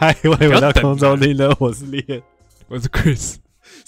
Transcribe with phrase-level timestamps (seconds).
[0.00, 2.22] 嗨，欢迎回到不要等空中听的，我是烈。
[2.68, 3.34] 我是 Chris，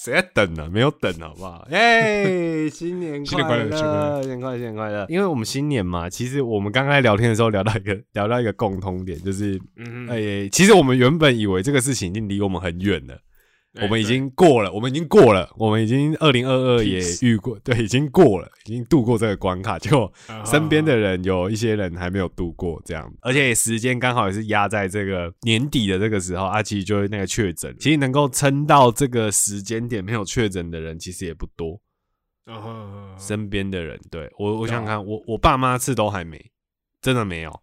[0.03, 1.69] 谁在等呢、没有等，好不好？
[1.71, 5.07] 耶、新年新年快乐乐，新年快乐新年快乐，新年快乐！
[5.11, 13.19] 因为我们新年嘛，其实我们刚才聊天的时候聊到一个 聊到一个共通点，就是，嗯哎、其实我们原本以为这个事情已经离我们很远了。
[13.75, 19.79] 哎我们已经过了，我们已经过了，我们已经二零二二也遇过，对，已经过了，已经度过这个关卡。
[19.79, 31.81] 结果啊身边的人有一些人还没有度过，这样，而且时间刚好也是压在这个年底的这个时候，啊，其实就是那个确诊，其实能够撑到这个时间点没有确诊的人，其实也不多。
[32.47, 34.29] 啊身边的人，对。
[34.37, 36.51] 我，我想想看，我我爸妈是都还没，
[37.01, 37.61] 真的没有，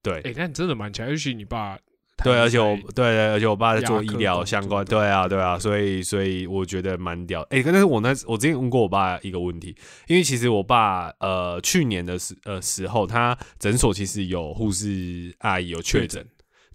[0.00, 1.76] 对，哎，那你真的蛮强，尤其你爸，
[2.24, 7.42] 对，而且我他对对，而且我爸在做医疗相关，作对啊，对啊，所以所以我觉得蛮屌。
[7.50, 9.76] 哎、但是我那我之前问过我爸一个问题，
[10.08, 16.26] 因为其实我爸呃去年的时呃时候，他诊所其实有护士阿姨有确诊，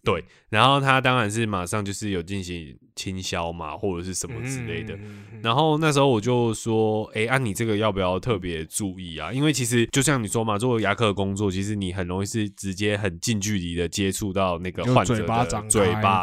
[0.03, 4.93] 对，然后他当然是马上就是有进行清消嘛，或者是什么之类的。
[5.41, 9.31] 然后那时候我就说，哎、按、你这个要不要特别注意啊？
[9.31, 15.45] 因为其实就像你说嘛，做牙科的工作，其实你很容易是直接很近距离的接触到那个患者嘴巴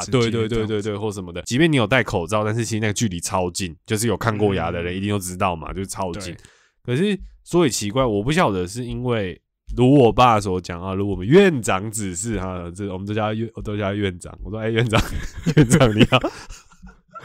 [0.04, 1.40] 对对对对对，或什么的。
[1.42, 6.36] 即便你有戴口罩，但是其实那个距离超近，就是有看过牙的人嗯一定都知道嘛，就是超近。
[6.84, 9.40] 可是所以奇怪，我不晓得是因为。
[9.76, 14.32] 如我爸所讲啊，如我们院长指示哈，这我们都叫他院，我都叫他院长。
[14.44, 15.02] 我说，哎、院长，
[15.56, 16.20] 院长你好。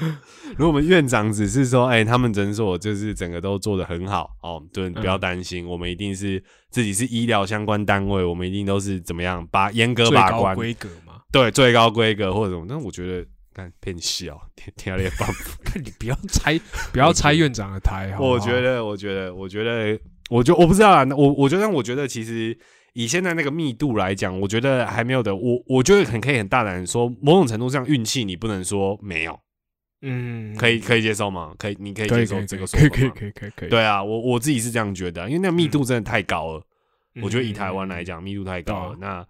[0.58, 12.66] 如果我们院长只是说，哎、他们诊所就是整个都做得很好哦，对，不要担心，我们一定是自己是医疗相关单位，我们一定都是怎么样把严格把关，规格嘛，对最高规格或者什么。
[12.68, 15.30] 但我觉得，看骗笑， 天天天棒。
[15.64, 16.60] 看你不要拆，
[16.92, 20.00] 不要拆院长的台， 我觉得，我觉得，我觉得，
[20.30, 21.04] 我就我不知道啊。
[21.04, 22.58] 那我我觉得，我觉得其实
[22.94, 25.34] 以现在那个密度来讲，我觉得还没有的。
[25.36, 29.40] 我我觉得很可以很大胆地说，某种程度上运气你不能说没有，
[30.02, 31.54] 嗯，可以可以接受吗？
[31.58, 36.64] 可以，你可以接受这个说法吗可以可以可以可以可以，对啊，我我自己是这样觉得啊，因为那个密度真的太高了。
[37.16, 38.96] 嗯，我觉得以台湾来讲，密度太高了。
[38.96, 39.26] 对那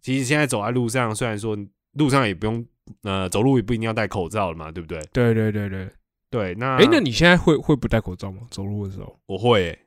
[0.00, 1.56] 其实现在走在路上，虽然说
[1.94, 2.64] 路上也不用
[3.02, 5.00] 呃走路也不一定要戴口罩了嘛，对不对？
[5.12, 5.88] 对对对对，
[6.30, 8.42] 对，那哎，那你现在会会不戴口罩吗？
[8.50, 9.18] 走路的时候？
[9.26, 9.78] 我会、欸。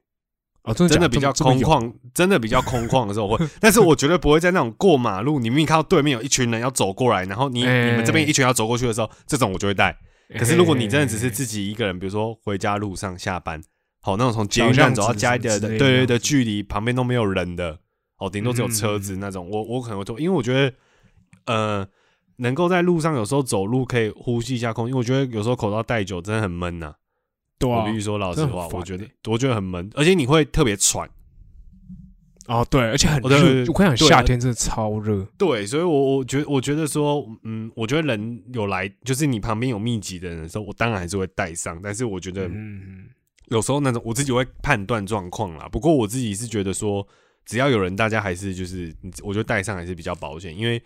[0.64, 9.98] 哦，真的假真的比较空旷，真的比较空旷的时候会， 但是我绝对不会在那种过马路，你明明看到对面有一群人要走过来，然后你、哎你们这边一群要走过去的时候，这种我就会带。
[10.30, 13.62] 有可是如果你真的只是哎自己一个人，比如说回家路上下班，
[14.02, 17.80] 好那种从捷小运站走到家里的，对对对，这样子距离旁边都没有人的，
[18.18, 19.20] 哦，顶多只有车子嗯。
[19.20, 20.74] 那种，我我可能会做，因为我觉得
[21.46, 21.88] 呃，
[22.38, 26.96] 能够在路上有时候走路可以呼吸一下空气，因为我觉得有时候口罩戴久真的很闷呐、
[27.58, 31.10] 对啊我必须说老实话，我觉得欸我觉得很闷，而且你会特别喘。
[32.48, 35.26] 哦，对，而且很热，对我跟你讲，夏天真的超热。
[35.38, 43.10] 对，所以我我觉得我觉得说，嗯，我觉得人有来，就是你旁边有密集的人的时候，我当然还是会带上，但是我觉得嗯，
[43.50, 45.68] 有时候那种我自己会判断状况啦。
[45.70, 47.06] 不过我自己是觉得说，
[47.46, 48.94] 只要有人，大家还是就是，
[49.24, 50.82] 我觉得带上还是比较保险，因为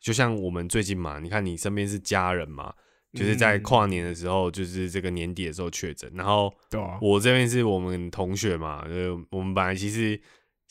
[0.00, 2.72] 就像我们最近嘛，你看你身边是家人嘛，
[3.12, 3.62] 就是在嗯。
[3.62, 10.18] 跨年的时候，就是这个年底的时候确诊，然后对啊，我这边是我们同学嘛，呃，我们本来其实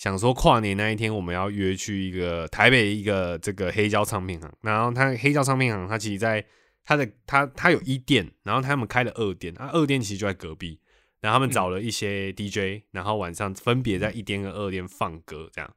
[0.01, 6.43] 想说跨年那一天我们要约去一个台北一个这个黑胶唱片行，然后它黑胶唱片行它其实在
[6.83, 10.79] 它的它它有一店，然后他们开了二店，啊二店其实就在隔壁，
[11.19, 15.71] 然后他们找了一些 DJ，、然后晚上分别在一店跟二店放歌这样。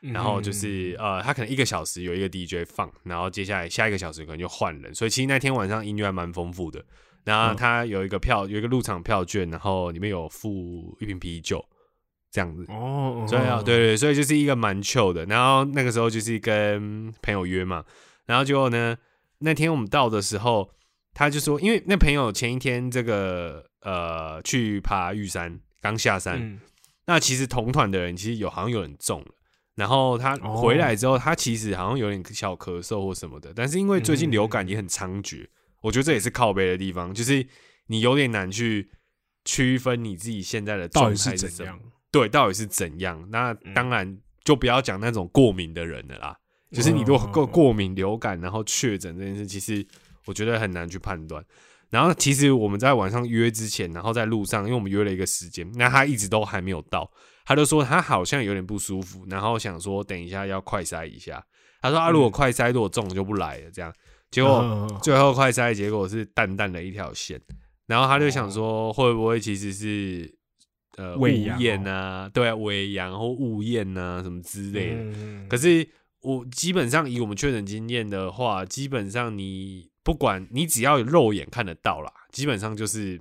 [0.00, 6.82] 然后就是呃，他可能一个小时有一个 DJ 放，然后接下来下一个小时可能就换人，所以其实那天晚上音乐还蛮丰富的。
[7.24, 7.56] 然后嗯。
[7.56, 11.62] 他有一个票，有一个入场票券，然后里面有附一瓶啤酒，
[12.36, 12.66] 这样子。
[12.68, 15.24] 哦，所以啊，对对，所以就是一个蛮 chill 的。
[15.24, 17.82] 然后那个时候就是跟朋友约嘛，
[18.26, 18.94] 然后结果呢，
[19.38, 20.70] 那天我们到的时候，
[21.14, 26.60] 他就说，因为那朋友前一天这个呃去爬玉山，刚下山，嗯，
[27.06, 29.28] 那其实同团的人其实有好像有人中了，
[29.74, 30.56] 然后他哦。
[30.56, 35.46] 回来之后，他其实好像有点小咳嗽或什么的，但是因为最近流感也很猖獗，
[35.80, 37.46] 我觉得这也是靠背的地方，就是
[37.86, 38.90] 你有点难去
[39.46, 41.80] 区分你自己现在的状态是怎样？
[42.16, 43.22] 对，到底是怎样？
[43.30, 46.36] 那嗯当然就不要讲那种过敏的人了啦。
[46.70, 49.86] 就是你如果过哦过敏、流感，然后确诊这件事，其实
[50.24, 51.44] 我觉得很难去判断。
[51.90, 57.08] 然后其实我们在晚上约之前，然后在路上，因为我们约了一个时间，那他一直都还没有到，
[57.44, 61.44] 他就说他好像有点不舒服，然后想说等一下要快筛一下。
[61.80, 63.92] 他说啊，如果快筛如果中就不来了，这样。
[64.30, 67.40] 结果嗯最后快筛结果是淡淡的一条线，
[67.86, 70.34] 然后他就想说会不会其实是
[70.96, 74.96] 呃误胃阳验啊，对啊，胃阳或误验啊什么之类的。
[74.96, 75.88] 嗯可是
[76.20, 83.20] 我基本上以我们确诊经验的话，基本上你不管你只要有肉眼看得到啦，基本上就是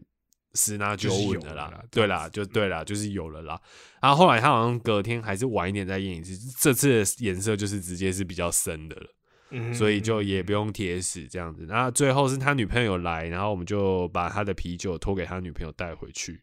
[0.55, 1.83] 十拿九稳的啦。
[1.91, 3.61] 对啦，就对啦，就是有了啦。
[4.01, 9.07] 然后后来他好像隔天还是晚一点再验一次，这次的颜色就是直接是比较深的了。
[9.51, 11.67] 嗯所以就也不用贴死这样子。
[11.69, 16.41] 那最后是他女朋友来，然后我们就把他的啤酒托给他女朋友带回去，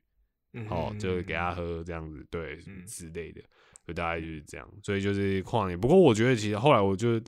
[0.55, 3.41] 嗯哦，就给他喝这样子，对嗯之类的，
[3.87, 4.69] 就大概就是这样。
[4.83, 7.21] 所以就是跨年，不过我觉得其实后来我就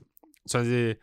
[0.45, 0.97] 算是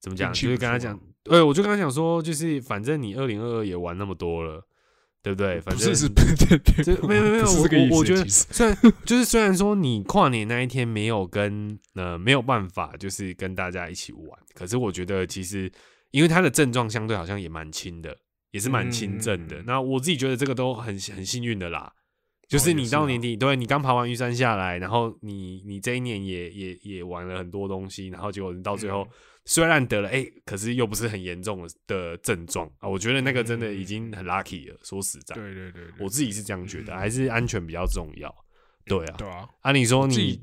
[0.00, 4.62] 怎么讲，就是跟他讲对，我就跟他讲说，就是反正你二零二二也玩那么多了，
[5.22, 5.58] 对不对？
[5.62, 7.44] 反正不是是 不是对对这没有没有
[7.90, 8.76] 我我觉得虽然
[9.06, 15.72] 就是虽然说你跨年那一天没有跟呃没有办法就是跟大家一起玩，可是我觉得其实
[16.10, 18.14] 因为他的症状相对好像也蛮轻的，
[18.54, 19.58] 也是蛮轻症的。
[19.58, 21.92] 嗯那我自己觉得这个都很很幸运的啦。
[22.46, 29.08] 就是你到年底，对你刚爬完玉山下来，然后你你这一年也也也玩了很多东西，然后结果你到最后、嗯
[29.46, 34.80] 虽然得了哎、可是又不是很严重的的症状啊，我觉得那个真的已经很 lucky 了。
[34.82, 38.34] 说实在，对对对，对我自己是这样觉得，嗯还是安全比较重要。
[38.86, 40.40] 对啊，对啊，啊，理说你自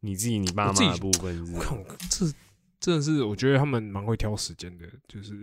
[0.00, 2.26] 你自己你爸妈的部分是我看我这
[2.80, 5.38] 真的是，我觉得他们蛮会挑时间的，就是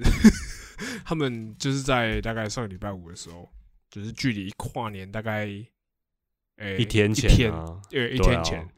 [1.06, 3.48] 他们就是在大概上个礼拜五的时候，
[3.92, 5.48] 就是距离跨年大概
[6.58, 8.42] 诶、一天前一天啊，呃一对啊。
[8.42, 8.70] 天前，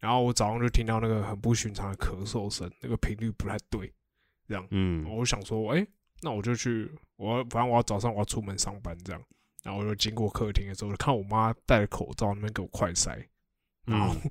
[0.00, 3.92] 然后我早上就听到那个很不寻常的咳嗽声，那个频率不太对，
[4.48, 5.04] 这样，嗯。
[5.08, 5.86] 我就想说，哎、
[6.22, 9.22] 那我就去，我要反正我要早上我要出门上班这样，
[9.62, 13.16] 然后我就经过客厅的时候，就看我妈戴着口罩那边给我快塞，
[13.86, 14.30] 然后、嗯，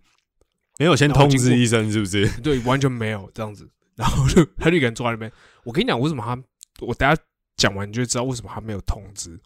[0.78, 2.42] 没有先通知医生是不是？
[2.42, 3.70] 对，完全没有这样子。
[3.98, 5.30] 然后就他就一个人坐在那边。
[5.66, 6.42] 我跟你讲，为什么他？
[6.86, 7.22] 我等下
[7.58, 9.38] 讲完你就知道为什么他没有通知。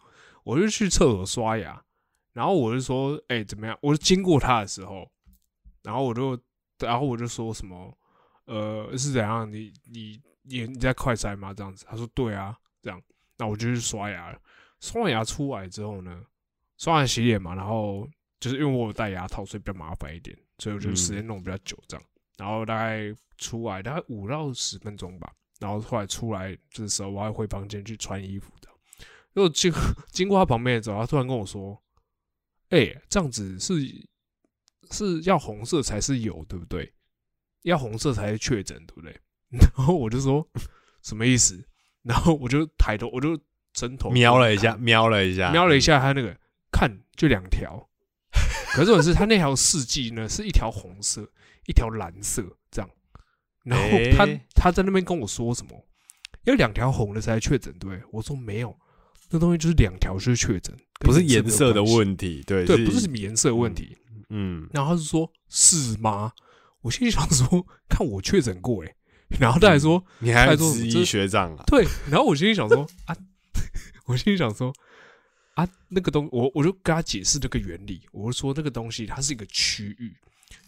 [0.44, 1.82] 我就去厕所刷牙，
[2.32, 5.10] 然后我就说：“哎、怎么样？”我就经过他的时候，
[5.82, 6.38] 然后我就，
[6.80, 7.96] 然后我就说什么
[8.46, 9.50] ：“呃，是怎样？
[9.50, 13.00] 你你你你在快餐吗？”这样子，他说：“对啊。”这样，
[13.38, 14.38] 那我就去刷牙了。
[14.80, 16.22] 刷完牙出来之后呢，
[16.76, 18.08] 刷完洗脸嘛，然后
[18.40, 22.04] 就是因为我有戴牙套，所以比较麻烦一点，所以我就时间弄比较久这样。
[22.42, 28.68] 然后大概出来大概五到十分钟吧，然后后来出来这时候，我还回房间去穿衣服的。
[29.32, 29.72] 然后经
[30.10, 31.80] 经过他旁边的时候，他突然跟我说
[32.70, 33.74] ：“哎、这样子是
[34.90, 36.92] 是要红色才是有，对不对？
[37.62, 39.16] 要红色才是确诊，对不对？”
[39.76, 40.44] 然后我就说
[41.00, 41.64] ：“什么意思？”
[42.02, 43.38] 然后我就抬头，我就
[43.74, 46.36] 伸头瞄了一下，瞄了一下，瞄了一下他那个，
[46.72, 47.88] 看就两条，
[48.74, 51.30] 可是我是他那条试剂呢是一条红色，
[51.66, 52.90] 一条蓝色这样，
[53.64, 53.84] 然后
[54.16, 55.86] 他、诶他在那边跟我说什么，
[56.44, 58.00] 要两条红的才确诊，对？
[58.10, 58.76] 我说没有，
[59.30, 63.96] 那东西就是两条就是确诊，不是颜色的问题，对对，不是颜色问题。
[64.30, 66.32] 嗯，然后他就说是吗？
[66.80, 68.94] 我心里想说，看我确诊过哎，
[69.38, 70.02] 然后他还说。
[70.18, 71.62] 你还质疑这学长啊？
[71.66, 73.14] 对，然后我心里想说啊，
[74.06, 74.72] 我心里想说
[75.54, 80.16] 啊，那个东我我就跟他解释这个原理，我就说那个东西它是一个区域，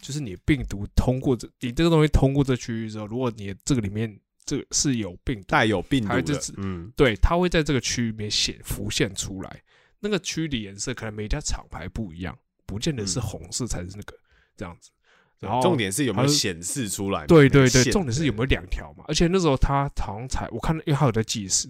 [0.01, 9.61] 就是你病毒通过这你这个东西通过这区域之后，如果你这个里面这个是有病毒，带有病毒的就是，嗯，对，它会在这个区域里面显浮现出来，
[9.99, 14.15] 那个区域的颜色可能每家厂牌不一样，不见得是嗯红色才是那个
[14.55, 14.91] 这样子。
[15.39, 17.27] 然后重点是有没有显示出来？
[17.27, 19.03] 对对对，重点是有没有两条嘛？
[19.07, 21.67] 而且那时候他好像才我看，因为他有在计时，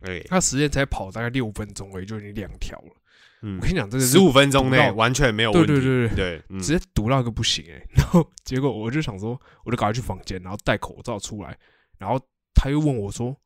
[0.00, 2.96] 对，他时间才跑大概六分钟而已，就已经两条了。
[3.44, 3.56] 嗯。
[3.58, 6.08] 我跟你讲，这个是十五分钟内完全没有问题，对对对。
[6.08, 6.58] 对，对，嗯。
[6.58, 11.56] 直接堵到一个不行哎、 然后结果我就想说，我就赶快去房间，然后戴口罩出来，
[11.98, 12.18] 然后
[12.54, 13.36] 他又问我说：“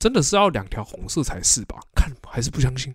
[0.00, 2.94] 真的是要两条红色才是吧？”看还是不相信，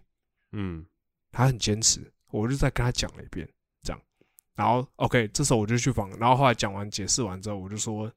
[0.52, 0.86] 嗯。
[1.32, 2.00] 他很坚持，
[2.32, 3.46] 我就再跟他讲了一遍，
[3.84, 4.02] 这样。
[4.56, 8.10] 然后 OK，这时候我就去房，然后后来讲完解释完之后，我就说，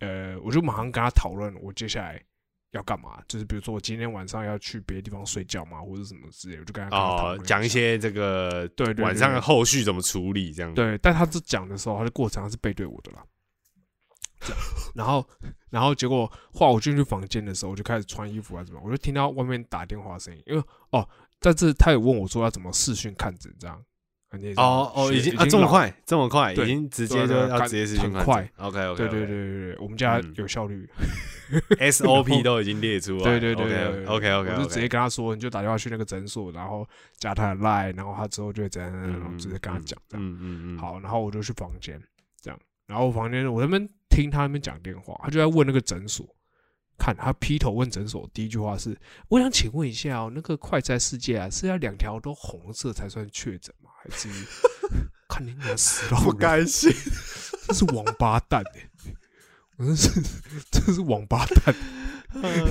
[0.00, 2.20] 呃，我就马上跟他讨论我接下来
[2.72, 13.24] 要干嘛，就是比如说我今天晚上要去别的地方睡觉嘛，或者什么之类，我就跟他讲一些这个对晚上的后续怎么处理这样，，对，但他这讲的时候，他的过程他是背对我的啦。
[14.40, 14.58] 这样
[14.94, 15.26] 然后，
[15.68, 21.06] 然后结果话我进去房间的时候，我就开始穿衣服啊，什么，我就听到外面打电话的声音，因为哦，
[21.40, 23.84] 但是他也问我说要怎么视讯看诊这样。
[24.56, 30.88] 哦哦，已经啊这么快这么快，已经直接就要直接是很快，OK OK，对对对对对，我们家嗯有效率。
[31.80, 33.24] SOP 都已经列出来。
[33.24, 40.24] 对对对对，OK OK，我就直接跟他说，你就打电话去那个诊所，然后加他的 line，然后他之后就会怎样，然后直接跟他讲这样。
[40.24, 40.78] 嗯嗯嗯。
[40.78, 42.00] 好，然后我就去房间，
[42.40, 46.24] 这样，然后房间我那边听他那边讲电话，他就在问那个诊所，
[46.96, 48.96] 看他劈头问诊所，第一句话是：
[49.28, 53.74] 我想请问一下哦，那个快餐世界啊，是要两条都红色才算确诊
[54.08, 54.10] 吗？
[54.10, 54.28] 还是
[55.28, 56.20] 看你俩死了？
[56.22, 56.92] 不甘心，
[57.66, 58.88] 这是王八蛋哎！
[59.76, 60.20] 我真是，
[60.70, 61.74] 这是王八蛋。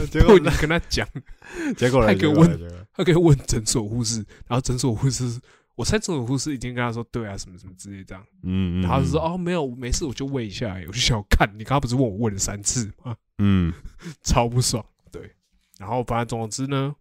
[0.09, 1.07] 结果你跟他讲，
[1.75, 5.39] 结果他可以问，他可以问诊所护士，然后诊所护士，
[5.75, 8.23] 我猜诊所护士已经跟他说，对啊，什么什么之类这样。
[8.43, 8.81] 嗯嗯。
[8.81, 10.75] 然后就说，哦，没有，没事，我就问一下。
[10.87, 13.15] 我就想看你刚刚不是问我问了三次吗？
[13.39, 13.73] 嗯，
[14.23, 14.85] 超不爽。
[15.11, 15.31] 对。
[15.77, 16.95] 然后反正总之呢，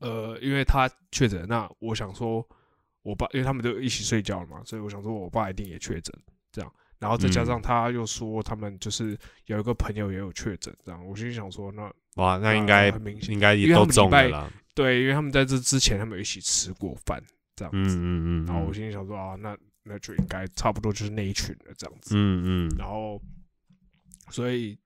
[0.00, 2.46] 呃，因为他确诊，那我想说，
[3.04, 6.12] 我爸因为他们都一起睡觉了嘛，所以我想说我爸一定也确诊，
[6.50, 6.72] 这样。
[6.98, 14.50] 然后再加上他又说他们就是有一个朋友也有确诊，这样我心想说那哇那应该很明显应该也都中了啦。
[14.74, 17.22] 对，因为他们在这之前他们有一起吃过饭
[17.54, 18.46] 这样子，嗯嗯嗯。
[18.46, 22.74] 然后我心里想说啊，那那就应该差不多就是那一群了这样子，嗯嗯。
[22.78, 23.20] 然后
[24.30, 24.78] 所以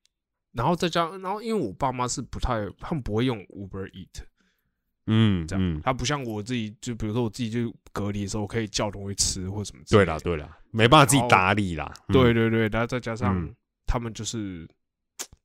[0.52, 4.24] 然后再加然后因为我爸妈是不太他们不会用 Uber Eat。
[5.08, 9.82] 嗯，这样，他不像我自己，就比如说我自己就隔离的时候，我可以叫东西吃或什么。
[9.88, 11.92] 对啦，对啦，没办法自己打理啦。
[12.08, 13.48] 对对对，然后再加上
[13.86, 14.68] 他们就是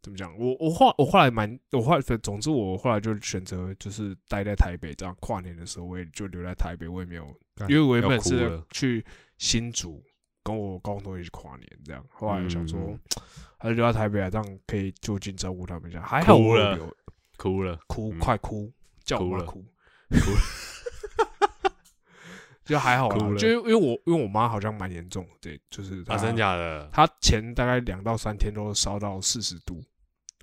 [0.01, 7.25] 怎么讲，我我后我后来蛮我后来总之我后来就选择就是待在台北，这样跨年的时候我也就留在台北，我也没有，
[7.70, 9.03] 因为我原本是去
[9.38, 10.03] 新竹
[10.43, 12.98] 跟我高中同学一起跨年这样，后来想说
[13.58, 16.01] 还是留在台北啊，这样可以就近照顾他们一下。
[16.01, 16.93] 还好我留，
[17.38, 18.70] 哭了，哭快哭。
[19.04, 19.66] 叫哭了，哭，
[22.64, 23.38] 就还好啦。
[23.38, 26.90] 就因为我因为我妈好像蛮严重，对，就是啊，真假的？
[26.92, 29.84] 她前大概两到三天都烧到四十度，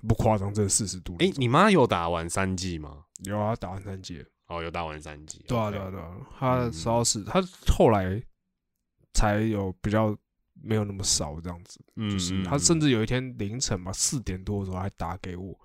[0.07, 1.15] 不夸张，这四十度。
[1.19, 3.05] 哎，你妈有打完三剂吗？
[3.25, 4.23] 有啊，打完三剂。
[4.47, 5.43] 哦，有打完三剂。
[5.47, 6.17] 对啊，对啊，对啊。
[6.37, 8.21] 她烧死，她后来
[9.13, 10.15] 才有比较
[10.61, 11.83] 没有那么少这样子。
[11.95, 15.57] 嗯，就是她甚至有一天凌晨吧，四点多的时候还打给我，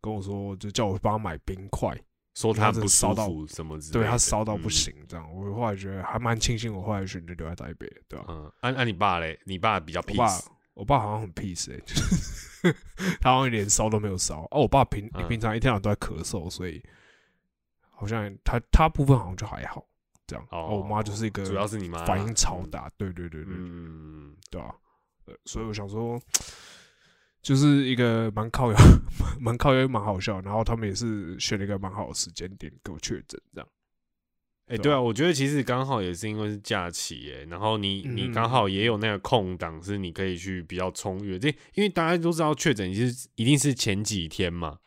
[0.00, 2.00] 跟我说，就叫我帮她买冰块。
[2.34, 3.78] 说他不烧到什么？
[3.92, 5.34] 对他烧到不行，这样。
[5.34, 8.24] 我后来觉得还蛮庆幸，我后来选择留在台北，对吧？
[8.28, 12.74] 嗯，按按你爸嘞，你爸比较 peace，我爸好像很 peace 哎，就 是
[13.20, 14.42] 他好像连烧都没有烧。
[14.50, 16.82] 哦，我爸平平常一天晚上都在咳嗽，所以
[17.90, 19.84] 好像他他部分好像就还好，
[20.26, 20.46] 这样。
[20.50, 24.74] 哦，我妈就是一个主要是你妈反应超大，对对对对，嗯，对吧？
[25.26, 26.18] 呃，所以我想说。
[27.42, 28.78] 就是一个蛮靠摇、
[29.40, 33.68] 蛮靠摇、蛮好笑，然后他们也是选了一个蛮好的时间点给我确诊，这样。
[34.68, 41.36] 哎，对啊，我觉得其实刚好也是因为是假期，哎，然后你你刚好也有那个空档，是你可以去比较充裕。
[41.36, 44.78] 这因为大家都知道确诊其实一定是前几天嘛，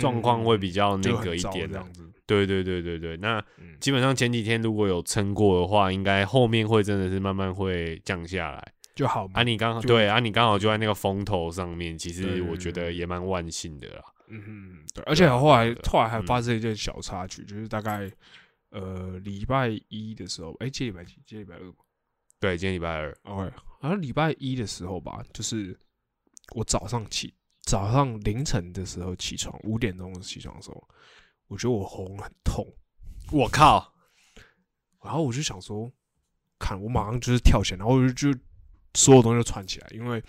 [0.00, 2.08] 状况会比较那个一点，这样子。
[2.26, 3.44] 对对对对对，那
[3.80, 8.72] 基本上前几天如果有撑过的话，应该后面会真的是慢慢会降下来。
[8.98, 14.02] 就好啊，你刚好对啊，你刚好就在那个风头上面，其实我觉得也蛮万幸的啦。
[14.26, 18.10] 嗯哼，对，而且后来后来还发生一件小插曲，就是大概
[18.70, 21.12] 呃礼拜一的时候，哎，今天礼拜几？
[21.24, 21.72] 今天礼拜二
[22.40, 23.16] 对，今天礼拜二。
[23.22, 25.78] OK，好像礼拜一的时候吧，就是
[26.56, 30.88] 我早上起，早上凌晨的时候起床，五点钟起床的时候，
[31.46, 32.66] 我觉得我喉咙很痛，
[33.30, 33.94] 我靠！
[35.04, 35.88] 然后我就想说，
[36.58, 38.40] 看我马上就是跳起来，然后我就就。
[38.94, 40.22] 所有东西都串起来，因为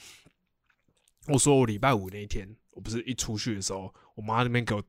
[1.27, 4.83] 我说我礼拜五那一天，我不是一出去的时候，我妈那边给我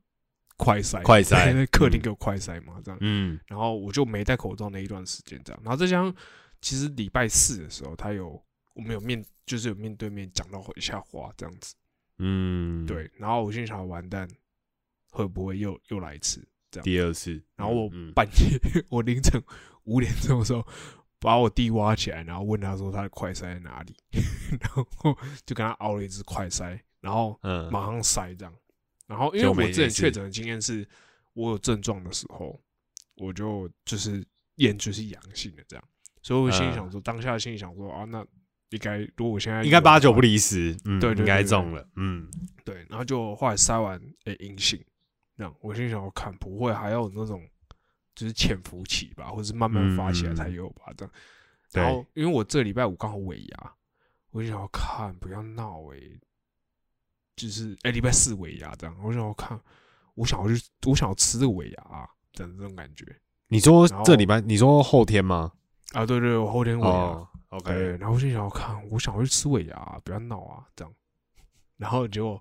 [0.57, 6.15] 快塞，快塞，客厅给我快塞嘛，这样，嗯，然后我就没戴口罩那一段时间，这样，然后再加上
[6.61, 11.73] 其实礼拜四的时候，他有我们有面，就是有面对面讲到一下话，这样子，
[12.19, 14.27] 嗯，对，然后我心想完蛋，
[15.11, 16.83] 会不会又又来一次这样？
[16.83, 18.59] 第二次，然后我半夜，
[18.89, 19.41] 我凌晨
[19.83, 20.65] 五点钟的时候。
[21.21, 23.95] 把我弟挖起来，然后问他说他的快塞在哪里，
[24.59, 27.39] 然后就跟他熬了一支快塞，然后
[27.71, 28.51] 马上塞这样。
[29.05, 30.87] 然后因为我之前确诊的经验是，
[31.33, 32.59] 我有症状的时候，
[33.17, 34.25] 我就就是
[34.55, 35.83] 验就是阳性的这样，
[36.23, 38.25] 所以我心里想说，当下心里想说啊，那
[38.71, 42.27] 应该如果我现在应该八九不离十，嗯，对，应该中了，嗯，
[42.65, 42.77] 对。
[42.89, 44.83] 然后就后来塞完诶阴性，
[45.37, 47.47] 这样我心想我看不会还要有那种。
[48.15, 51.13] 就是潜伏期吧，或者是慢慢发起来才有吧，这样。
[51.71, 53.73] 然后，因为我这礼拜五刚好尾牙，
[54.31, 55.97] 我就想要看，不要闹哎。
[57.37, 59.59] 就是哎，礼拜四尾牙这样，我想要看，
[60.13, 63.05] 我想要去，我想要吃这个尾牙这样这种感觉。
[63.47, 65.51] 你说这礼拜，你说后天吗？
[65.93, 67.73] 啊，对对，我后天尾牙，OK。
[67.97, 70.93] 然后我就想要看，我想要去吃尾牙，不要闹啊，这样。
[71.77, 72.39] 然后结果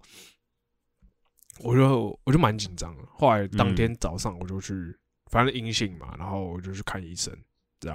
[1.61, 3.03] 我就我就蛮紧张的。
[3.13, 4.95] 后来当嗯天早上我就去，
[5.31, 7.33] 反正阴性嘛，然后我就去看医生，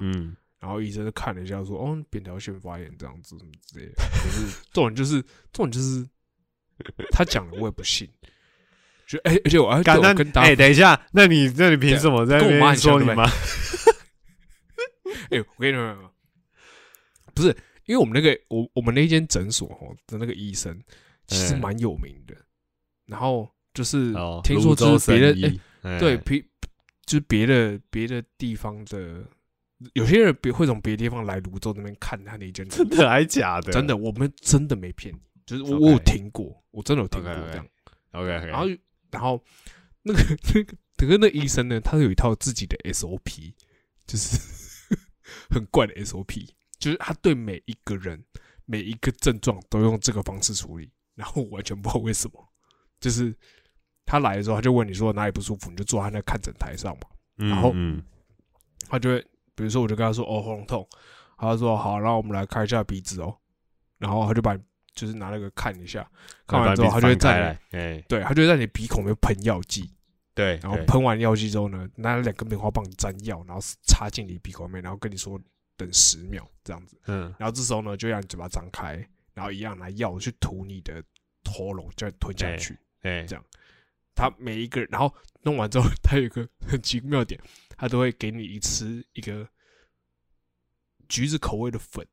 [0.02, 3.94] 嗯，然后医生就看了一下说，哦，扁桃腺发炎这样子什么之类的。
[3.96, 6.08] 可是这种就是这种就是
[7.12, 8.10] 他讲的我也不信，
[9.06, 13.26] 就哎、而且我还干那哎、我跟大家等一下，那你那你凭什么在我妈说你妈？
[15.30, 16.12] 哎、我跟你说，
[17.34, 17.50] 不是
[17.86, 20.80] 因为我们那个我我们那间诊所哦的那个医生
[21.28, 22.36] 其实嗯蛮有名的，
[23.06, 26.00] 然后就是哦，听说泸州就是别的神医哎哎。
[26.00, 26.44] 对别
[27.06, 29.24] 就是别的别的地方的
[29.94, 33.72] 有些人别会从别的地方来泸州那边看他那间诊真的还假的？
[33.72, 37.68] 真的，我们真的没骗你，就是我我有听过，我真的有听过这样。
[38.12, 38.68] OK，然后
[39.12, 39.44] 然后
[40.04, 40.20] 那个
[40.54, 43.54] 那个可是那医生呢，他有一套自己的 SOP，
[44.08, 44.40] 就是
[45.52, 46.48] 很怪的 SOP，
[46.80, 48.24] 就是他对每一个人
[48.66, 52.50] 每一个症状都用这个方式处理，然后我完全不知道为什么，
[53.00, 53.36] 就是
[54.06, 57.08] 他来的时候他就问你说哪里不舒服，你就坐在那看诊台上嘛，
[57.38, 58.04] 嗯然后嗯。
[58.88, 59.20] 他就会
[59.56, 60.88] 比如说我就跟他说哦喉咙痛，
[61.38, 63.36] 他就说好，那我们来看一下鼻子哦，
[63.98, 64.62] 然后他就把你
[64.94, 66.08] 就是拿那个看一下，
[66.46, 67.60] 看完之后他就会在
[68.08, 69.90] 对，他就会在你鼻孔里面喷药剂，
[70.36, 75.42] 对，然后喷完药剂之后呢，拿两根棉花棒沾药，然后插进你鼻孔里面，然后跟你说
[75.76, 77.34] 等十秒这样子，嗯。
[77.40, 81.04] 然后这时候呢就让你嘴巴张开，然后一样拿药去涂你的
[81.44, 82.78] 喉咙，再吞下去。
[83.02, 83.24] 哎。
[83.24, 83.44] 这样
[84.16, 87.42] 他每一个人，然后弄完之后，他有一个很奇妙的点，
[87.78, 89.48] 他都会给你一吃一个
[91.10, 92.06] 橘子口味的粉。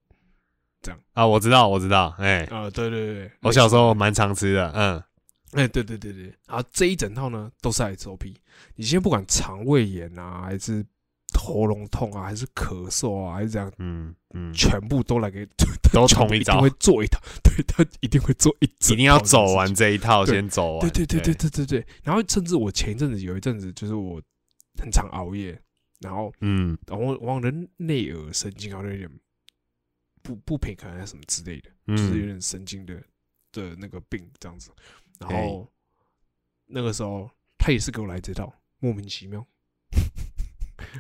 [0.82, 5.00] 这样啊，我知道，我知道，哎，呃，对对对，我小时候蛮常吃的，嗯
[5.52, 8.35] 哎，对对对对，然后这一整套呢都是 SOP。
[8.75, 10.85] 你先不管肠胃炎啊，还是
[11.44, 15.44] 喉咙痛啊，还是咳嗽啊，还是这样，嗯嗯，全部都来给
[15.92, 19.75] 都 全部同一招一定会做一套， 对他一定会做一一定要走完。
[19.75, 21.87] 这一套，先走完，对对对对对对对。
[22.04, 24.22] 然后甚至我前一阵子有一阵子，就是我
[24.80, 25.61] 很常熬夜，
[26.00, 29.11] 然后嗯然后忘了内耳神经好像有点
[30.22, 32.95] 不不平衡还是什么之类的，就是有嗯，点神经的
[33.50, 34.71] 的那个病这样子。
[35.19, 35.69] 然后
[36.67, 39.45] 那个时候他也是给我来这套，莫名其妙。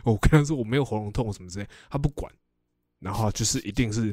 [0.04, 2.32] 我跟他说我没有喉咙痛什么之类，他不管，
[2.98, 4.12] 然后就是一定是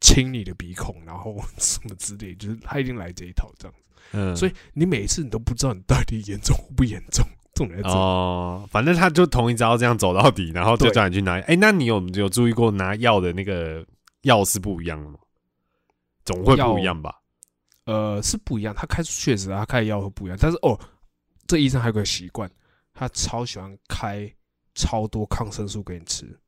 [0.00, 3.84] 清你的鼻孔，然后 什么之类，就是他一定来这一套这样子。
[4.12, 7.80] 嗯，所以你每一次你都不知道你到底严重或不严重，重点。
[7.82, 11.40] 哦，反正他就同一招这样走到底，然后就叫你去拿。
[11.40, 13.84] 哎，那你有有注意过拿药的那个
[14.22, 15.18] 药是不一样的吗？
[16.24, 17.20] 总会不一样吧？
[17.84, 18.74] 呃，是不一样。
[18.74, 20.78] 他开确实啊，他开的药会不一样，但是哦，
[21.46, 22.50] 这医生还有个习惯，
[22.92, 24.32] 他超喜欢开
[24.76, 26.38] 超多抗生素给你吃。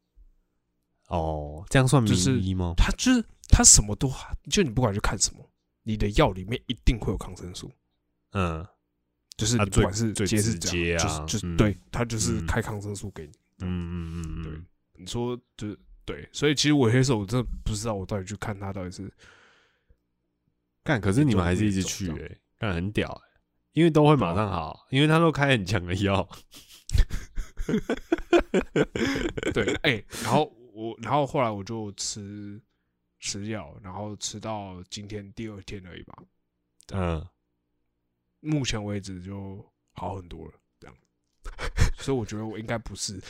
[1.09, 2.75] 哦，这样算就是名医吗？
[2.77, 4.09] 他就是他什么都，
[4.51, 5.51] 就你不管去看什么，
[5.83, 7.73] 你的药里面一定会有抗生素。
[8.33, 8.65] 嗯
[9.39, 13.33] 就是不管是最接是接啊就是就是嗯对他就是嗯开抗生素给你。
[13.61, 19.11] 嗯嗯嗯对嗯，你说就是对，所以其实我黑手我真的不知道我到底去看他到底是
[20.85, 23.41] 干，可是你们还是一直去哎，干很屌哎，
[23.73, 26.29] 因为都会马上好，因为他都开很强的药。
[29.53, 32.61] 对，哎、然后我，然后后来我就吃
[33.21, 36.15] 吃药，然后吃到今天第二天而已吧。
[36.93, 37.27] 嗯，
[38.41, 40.97] 目前为止就好很多了，这样。
[41.99, 43.21] 所以我觉得我应该不是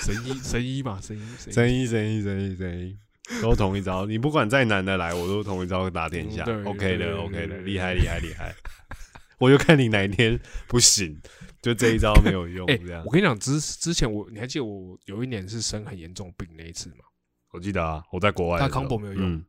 [0.00, 2.96] 神医，神医嘛，神医，神生意生意生意生意，
[3.42, 4.06] 都同一招。
[4.06, 6.64] 你不管再难的来，我都同一招打天下嗯。
[6.64, 8.54] OK 的 OK 的，厉害厉害厉害。
[9.38, 11.20] 我就看你哪一天不行，
[11.60, 13.10] 就这一招没有用哎、 这样我。
[13.10, 17.04] 跟你讲，之之前我你还记得我有一年是生很严重病那一次吗？
[17.50, 19.44] 我记得啊，我在国外的他时候，combo 没有用嗯，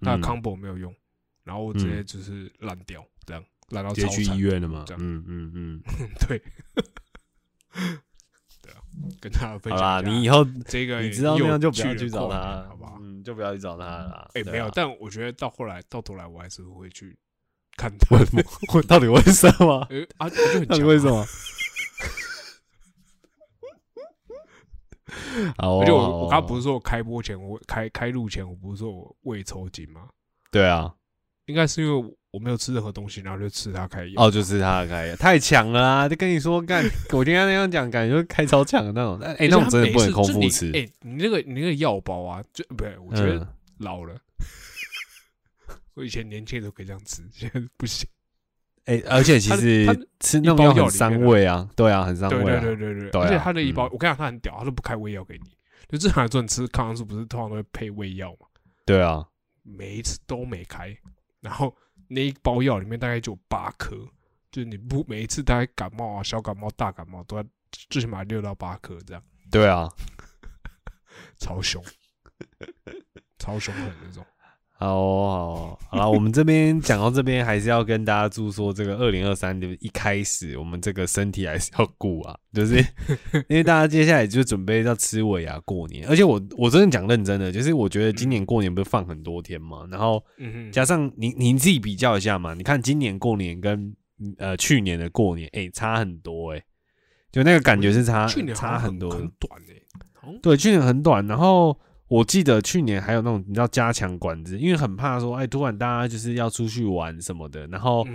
[0.00, 0.94] 他的嗯 combo 没有用，
[1.44, 4.94] 然后我直接就是烂掉，这样烂到直接去医院了嘛这。
[4.94, 5.82] 样嗯嗯嗯，
[6.26, 6.42] 对，
[8.62, 8.80] 对啊，
[9.20, 12.98] 跟大家分好啦，享一下你以后这个你知道那又样就不要去找他，好不好？
[13.00, 14.30] 嗯，就不要去找他了啦。
[14.34, 17.16] 哎，没有，但我觉得到后来到头来，我还是会去
[17.76, 18.24] 看他为。
[18.24, 18.42] 什么？
[18.74, 19.86] 我到底为什么？
[19.90, 20.86] 呃啊，我就很到底啊？
[20.86, 21.24] 为什么？
[25.58, 30.02] 好哦，而且我好哦我刚刚不是说我开播前，我开开录前，我不是说我胃抽筋吗？
[30.50, 30.92] 对啊，
[31.46, 34.12] 应该是因为我没有吃任何东西，然后就吃他开药。
[34.16, 36.08] 哦，就是他开药太强了啊！
[36.08, 39.18] 就跟你说，干， 我今天那样讲，感觉就开超强的那种。
[39.20, 40.70] 哎、而且那种真的不能次就你空腹吃。
[40.72, 43.46] 哎，你那个你那个药包啊，就不对，我觉得嗯，
[43.78, 44.14] 老了。
[45.96, 48.06] 我以前年轻的时候可以这样吃，现在不行。
[48.84, 49.86] 哎、而且其实
[50.20, 52.60] 吃那种一包药很伤药里面啊胃啊，对啊，很伤对胃啊。
[52.60, 55.50] 对对对对，对啊而且他那一包，嗯我跟你讲，他很屌，他都不开胃药给你。
[55.88, 58.46] 就正常来说，你吃抗生素不是通常都会配胃药嘛？
[58.84, 59.26] 对啊，
[59.62, 60.96] 每一次都没开，
[61.40, 61.74] 然后
[62.08, 63.96] 那一包药里面大概就有八颗，
[64.52, 67.44] 就是你不每一次大概感冒啊、小感冒、大感冒都要
[67.88, 69.88] 最起码六到八颗这样，对啊，
[71.38, 71.82] 超凶，
[73.38, 74.24] 超凶狠那种。
[74.78, 82.76] 好哦好了，我们这边讲到这边，还是要跟大家祝说，这个二零二三的一开始，我们这个身体还是要顾啊， 就是
[83.48, 90.22] 因为大家接下来就准备要吃尾牙过年，而且我我真的讲认真的，就是我觉得今年过年不是放很多天嘛，然后
[90.70, 93.96] 加上你你自己比较一下嘛，你看今年过年跟
[94.36, 96.62] 呃去年的过年，哎、差很多哎、
[97.32, 99.10] 就那个感觉是差去年差很多。
[99.10, 99.82] 很短诶、
[100.14, 100.38] 好像。
[100.42, 108.06] 对，去年很短，然后我记得去年还有那种你知道加强管制，因为很怕说，哎，突然大家就是要出去玩什么的，然后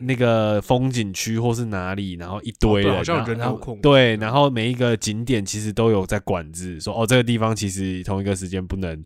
[0.00, 9.04] 那个风景区或是哪里，然后一堆好像然后然后人流控制对，然后每一个景点其实都有在管制，说哦这个地方其实同一个时间不能。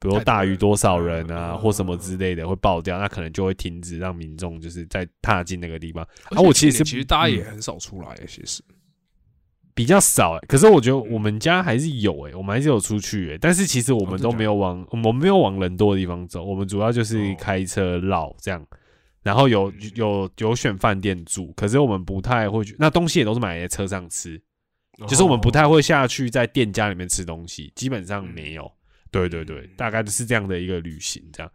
[0.00, 6.04] 比如大于多少人啊，嗯或什么之类的会爆掉，那可能就会停止让民众就是在踏进那个地方。
[6.24, 8.62] 啊我其实其实大家嗯也很少出来、欸，其实
[9.74, 18.64] 比较少、欸，可是我觉得嗯我们家还是有诶、我们还是有出去诶、但是其实我们都没有往、我们没有往人多的地方走，我们主要就是哦开车绕这样，
[19.22, 24.40] 然后有嗯有有选饭店住，可是我们不太会去，那东西也都是买在车上吃，
[25.08, 28.70] 就是我们不太会下去在店家里面吃东西，基本上没有。
[29.10, 31.52] 对对对嗯，大概就是这样的一个旅行这样。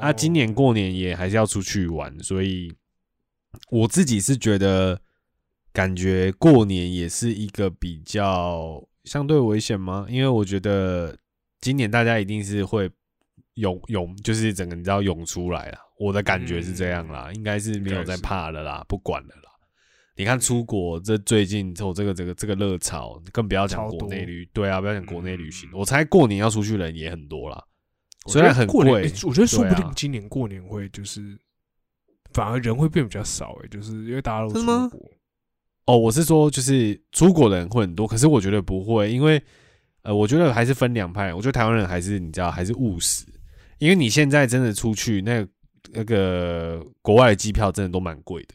[0.00, 2.72] 那啊，今年过年也还是要出去玩，所以
[3.70, 5.00] 我自己是觉得，
[5.76, 10.06] 感觉过年也是一个比较相对危险吗？
[10.08, 11.14] 因为我觉得
[11.60, 12.90] 今年大家一定是会
[13.56, 15.78] 涌涌，就是整个你知道涌出来了。
[15.98, 19.50] 我的感觉是这样啦，应该是没有在怕了啦，不管了啦。
[20.16, 25.68] 你看出国这最近走这个这个这个热潮，更不要讲国内旅，对啊，不要讲国内旅行。
[25.68, 27.62] 嗯我猜过年要出去的人也很多啦。
[28.28, 31.38] 虽然很贵欸我觉得说不定今年过年会就是
[32.32, 35.10] 反而人会变比较少诶、就是因为大家都出国。
[35.86, 39.40] 哦，我是说，就是出国的人会很多，可是我觉得不会，因为
[40.02, 41.32] 呃，我觉得还是分两派。
[41.32, 43.24] 我觉得台湾人还是你知道还是务实，
[43.78, 45.48] 因为你现在真的出去，那个
[45.92, 48.54] 那个国外的机票真的都蛮贵的。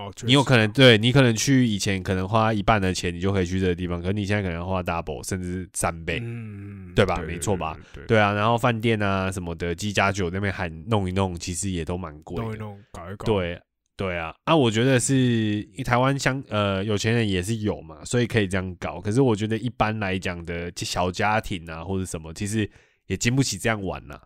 [0.00, 6.20] 哦，你有可能对你可能去以前可能花一半的钱，你就可以去这个地方，可是你现在可能花 double 甚至是三倍。
[6.22, 7.76] 嗯，对吧没错吧？
[8.06, 12.42] 对，啊，然后饭店啊什么的，机加酒那边喊弄一弄，其实也都蛮贵的。
[12.44, 13.60] 弄一弄，搞一搞。，对
[14.00, 18.98] 对啊，啊，我觉得是台湾相呃有钱人也是有嘛，所以可以这样搞。
[18.98, 22.70] 可是我觉得一般来讲的小家庭啊或者什么，其实
[23.08, 24.18] 也经不起这样玩呐、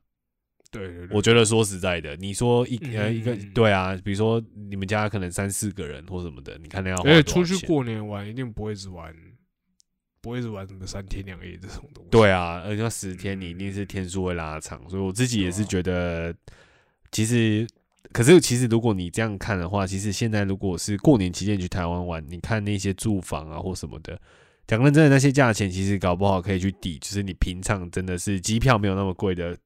[0.70, 9.12] 对我觉得说实在的，你说一呃一个对啊，比如说你们家可能三四个人或什么的，你看那要花而且出去过年玩一定不会只玩，
[10.20, 12.10] 不会只玩什么三天两夜这种东西。
[12.10, 16.32] 对啊，而且十天你一定是天数会拉长，所以我自己也是觉得，
[17.10, 17.66] 其实，
[18.14, 24.16] 可是其实如果你这样看的话，其实现在如果是过年期间去台湾玩，你看那些住房啊或什么的，
[24.68, 29.58] 讲认真的那些价钱，其实搞不好可以去抵，就是你平常真的是机票没有那么贵的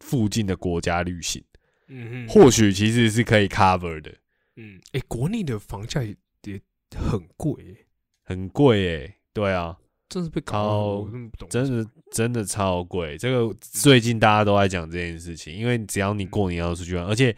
[0.00, 1.42] 附近的国家旅行，
[1.88, 4.14] 嗯哼，或许其实是可以 cover 的，
[4.56, 6.14] 嗯，哎，国内的房价也
[6.44, 6.60] 也
[6.94, 7.54] 很贵。
[7.54, 7.86] 欸，
[8.24, 9.78] 很贵诶、对啊，
[10.10, 11.08] 真是被搞
[11.48, 17.34] 真的真的超贵，这个最近大家都在讲这件事情，因为只要你过年要出去玩，而且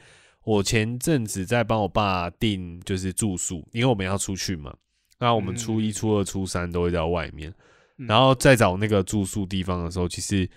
[0.46, 4.72] 我前阵子在帮我爸订就是住宿，因为我们要出去嘛，
[5.18, 7.52] 那我们初一、嗯初二、初三都会在外面，
[7.98, 8.06] 嗯。
[8.06, 10.48] 然后再找那个住宿地方的时候，其实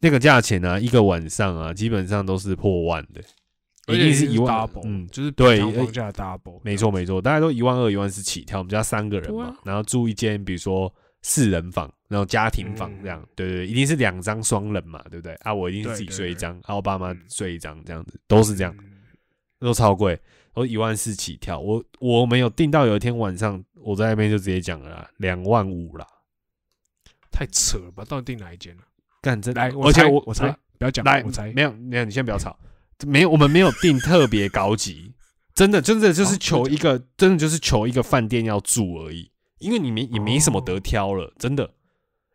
[0.00, 3.22] 那个价钱呢、一个晚上啊，基本上都是破万的，
[3.94, 8.58] 一定是一万嗯，就是对平常房价的 double，没错没错，大家都一万二、一万四起跳。
[8.58, 13.28] 我们家三个人嘛，然后住一间，比如说四人房，然后家庭房这样，嗯。
[13.34, 15.32] 对对对，一定是两张双人嘛，对不对？
[15.36, 17.22] 啊，我一定是自己睡一张，啊，我爸妈嗯。
[17.30, 18.84] 睡一张，这样子都是这样，嗯
[19.60, 20.20] 都超贵，
[20.54, 21.58] 都一万四起跳。
[21.58, 26.06] 我我没有订到有一天晚上，我在那边就直接讲了啦，两万五啦，
[27.30, 28.04] 太扯了吧？
[28.04, 28.82] 到底订哪一间呢？
[29.20, 32.56] 干真的，来，而且我猜我猜，不要讲，来我猜，没有没有，你先不要吵，
[33.04, 35.12] 没有，我们没有订特别高级，
[35.54, 41.68] 真的真的就是哦求一个，真的就是求一个饭店要住而已，因为你没也没什么得挑了，真的，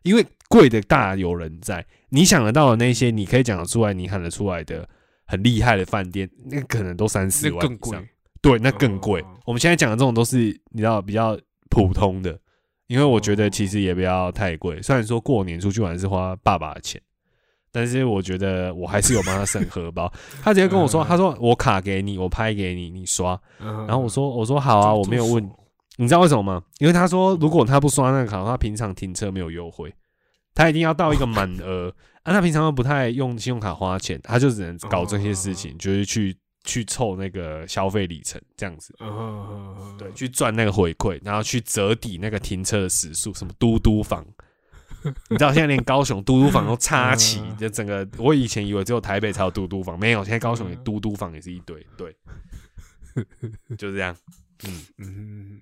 [0.02, 4.86] 因为贵的大有人在，你想得到的那些，你可以讲得出来，你喊得出来的
[5.26, 7.98] 很厉害的饭店，那可能都三四万更贵，
[8.40, 9.26] 对，那更贵哦。
[9.46, 10.36] 我们现在讲的这种都是
[10.70, 11.38] 你知道比较
[11.70, 12.38] 普通的，
[12.86, 14.80] 因为我觉得哦其实也不要太贵。
[14.82, 17.00] 虽然说过年出去玩是花爸爸的钱，
[17.72, 20.12] 但是我觉得我还是有帮他省荷包。
[20.42, 23.40] 他直接跟我说，嗯他说我卡给你，我拍给你，你刷。
[23.58, 25.50] 然然后我说我说好啊，我没有问。
[25.96, 26.62] 你知道为什么吗？
[26.78, 29.94] 因为他说如果他不刷那个卡的话，他平常停车没有优惠，
[30.52, 31.94] 他一定要到一个满额。
[32.24, 38.94] 啊，他平常又不太用信用卡花钱，他就只能搞这些事情，就是去去凑那个消费里程，这样子。
[39.98, 44.26] 对，去赚那个回馈，然后去折抵那个停车的时速，什么嘟嘟房，
[45.28, 52.16] 你知道现在连高雄嘟嘟房都 插齐，嗯就整个我以前以为只有台北才有嘟嘟房，没有，现在高雄也嘟嘟房也是一堆，对，
[53.76, 54.16] 就是这样。
[54.66, 55.60] 嗯，嗯，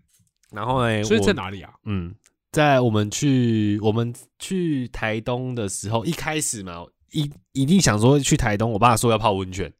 [0.52, 1.72] 然后呢，所以我在哪里啊？
[1.86, 2.14] 嗯，
[2.52, 9.72] 在我们去我们去台东的时候，一开始嘛，一一定想说去台东，我爸说要泡温泉。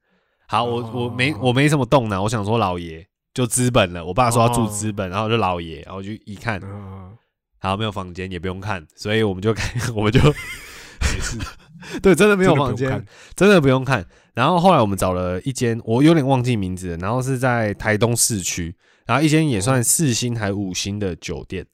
[0.49, 7.17] 好，我我没哦我没什么动脑，我想说老爷就资本了，我爸说要住哦资本，然后就老爷，然后就一看，嗯，
[7.59, 11.39] 好没有房间也不用看，所以我们就开 我们就也是
[12.01, 13.05] 对，真的没有房间，
[13.37, 14.07] 真的不用看。
[14.35, 21.67] 然后后来我们找了一间，我有点忘记名字了，然后是在台东市区，然后一间也算四星还五星的酒店。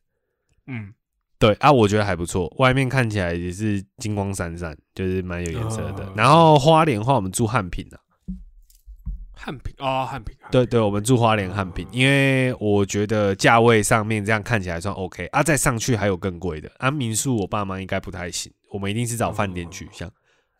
[0.68, 0.92] 嗯，
[1.38, 6.04] 对啊，我觉得还不错，外面看起来也是金光闪闪，就是蛮有颜色的。
[6.04, 7.96] 哦然后花莲的话，我们住汉品啊，
[9.32, 16.90] 汉平哦，汉平，汉平对对，我们住花莲汉品，因为我觉得价位上面这样看起来算 OK 啊，再上去还有更贵的啊。
[16.90, 20.10] 民宿我爸妈应该不太行，我们一定是找饭店取向。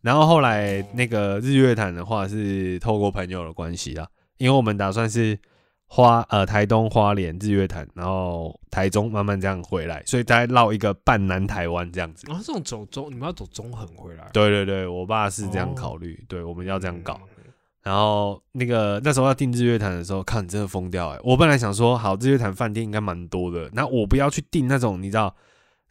[0.01, 5.37] 然后后来那个日月潭的话是透过朋友的关系啦，因为我们打算是
[5.91, 12.27] 花呃台东花莲日月潭，然后台中慢慢这样回来，所以大概绕一个半南台湾这样子。
[12.29, 15.73] 然后这种走中，你们要走中横回来，对对对，我爸是这样哦。
[15.75, 17.19] 考虑，对，我们要这样搞。
[17.37, 25.35] 嗯，然后那个那时候要订日月潭的时候，看你真的疯掉哎、我本来想说，好，日月潭饭店应该蛮多的，那我不要去订那种你知道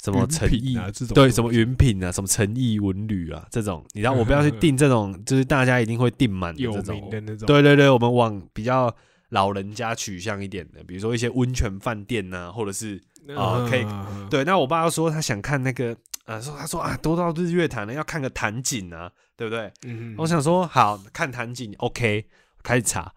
[0.03, 6.95] 什么诚意啊这种对，什么云品啊，什么诚意文旅啊这种，你知道我不要去 订这种，就是大家一定会订满的这种。
[6.95, 7.09] 名。
[7.09, 8.95] 的那种，对对对，我们往比较
[9.29, 13.01] 老人家取向一点的，比如说一些温泉饭店呐、或者是
[13.35, 19.71] 啊可以嗯，对，那我爸说他想看那个，呃，说他说啊，都到日月潭了，要看个潭景啊，对不对？
[19.85, 22.25] 嗯，我想说好看潭景，OK，
[22.63, 23.11] 开始查，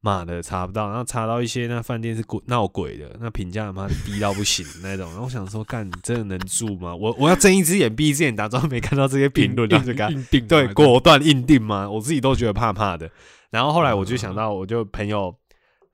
[0.00, 6.94] 妈的查不到，然后查到一些那饭店是鬼闹鬼的，那评价他妈低到不行 那种，然后我想说，干，你真的能住吗？
[6.94, 13.10] 我我要睁一只眼闭一只眼，假装没看到这些评论， 然后就给他硬定嘛对果断硬定嘛，我自己都觉得怕怕的。
[13.50, 15.34] 然后后来我就想到，我就朋友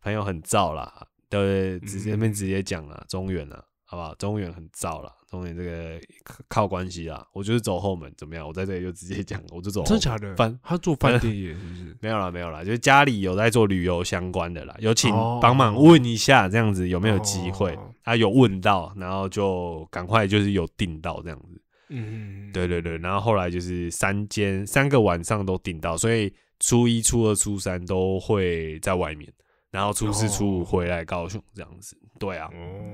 [0.02, 4.14] 朋友很燥啦，对，直接那边直接讲了，中原啦，好不好？
[4.16, 8.46] 中原很燥啦，中原这个靠靠关系啦，我就是走后门，怎么样？
[8.46, 9.82] 我在这里就直接讲，我就走。
[9.84, 10.34] 真的假的？
[10.34, 11.96] 饭他做饭店也是不是？
[12.02, 17.94] 没有啦，没有啦，就是家里有在做旅游相关的啦，有请哦帮忙问一下，这样子有没有机会哦？
[18.02, 21.62] 啊，有问到，然后就赶快就是有订到这样子。
[21.94, 29.30] 嗯，对对对，然后后来就是三间三个晚上都订到，所以初一、初二、初三都会在外面，
[29.72, 31.96] 然后初四、初五哦回来高雄这样子。
[32.20, 32.92] 对啊，哦，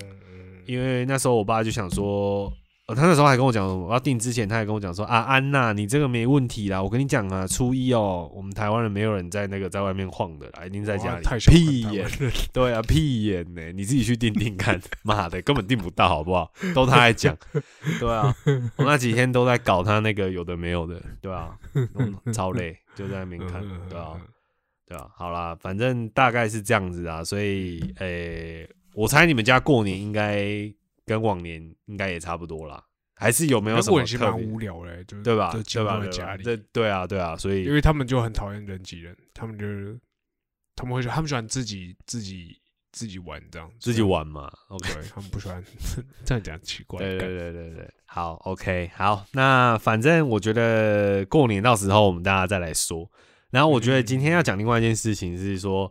[0.64, 2.51] 因为那时候我爸就想说，
[2.87, 11.27] 呃，他那时候还跟我讲，我要订之前他还跟我讲说啊，安娜，你这个没问题啦，我跟你讲啊，初一哦，我们台湾人没有人在那个在外面晃的啦，一定在家里。
[11.47, 12.09] 屁眼
[12.55, 16.51] 对啊，屁眼呢、你自己去订订看，妈的，根本订不到，好不好？
[16.75, 17.37] 都他在讲，
[18.01, 18.35] 对啊，
[18.77, 24.17] 我那几天都在搞他那个有的没有的，对啊，嗯超累，就在那边看，对啊，
[24.88, 30.48] 对啊，好啦，反正大概是这样子啊，所以，诶、我猜你们家过年应该
[31.05, 32.83] 跟往年应该也差不多啦，
[33.14, 35.53] 还是有没有那什么过年其实蛮特别，无聊的，就是对吧？
[35.53, 36.01] 就对吧？
[36.01, 40.01] 在家里，对啊，对啊，所以因为他们就很讨厌人挤人，他们就是
[40.74, 42.59] 他们会说他们喜欢自己自己
[42.90, 44.88] 自己玩这样，自己，玩嘛，OK。
[45.14, 45.62] 他们不喜欢
[46.24, 53.11] 这样讲奇怪，对对对对，好，OK，好，那反正我觉得过年到时候我们大家再来说。
[53.50, 55.90] 然后我觉得今天要讲另外一件事情是说，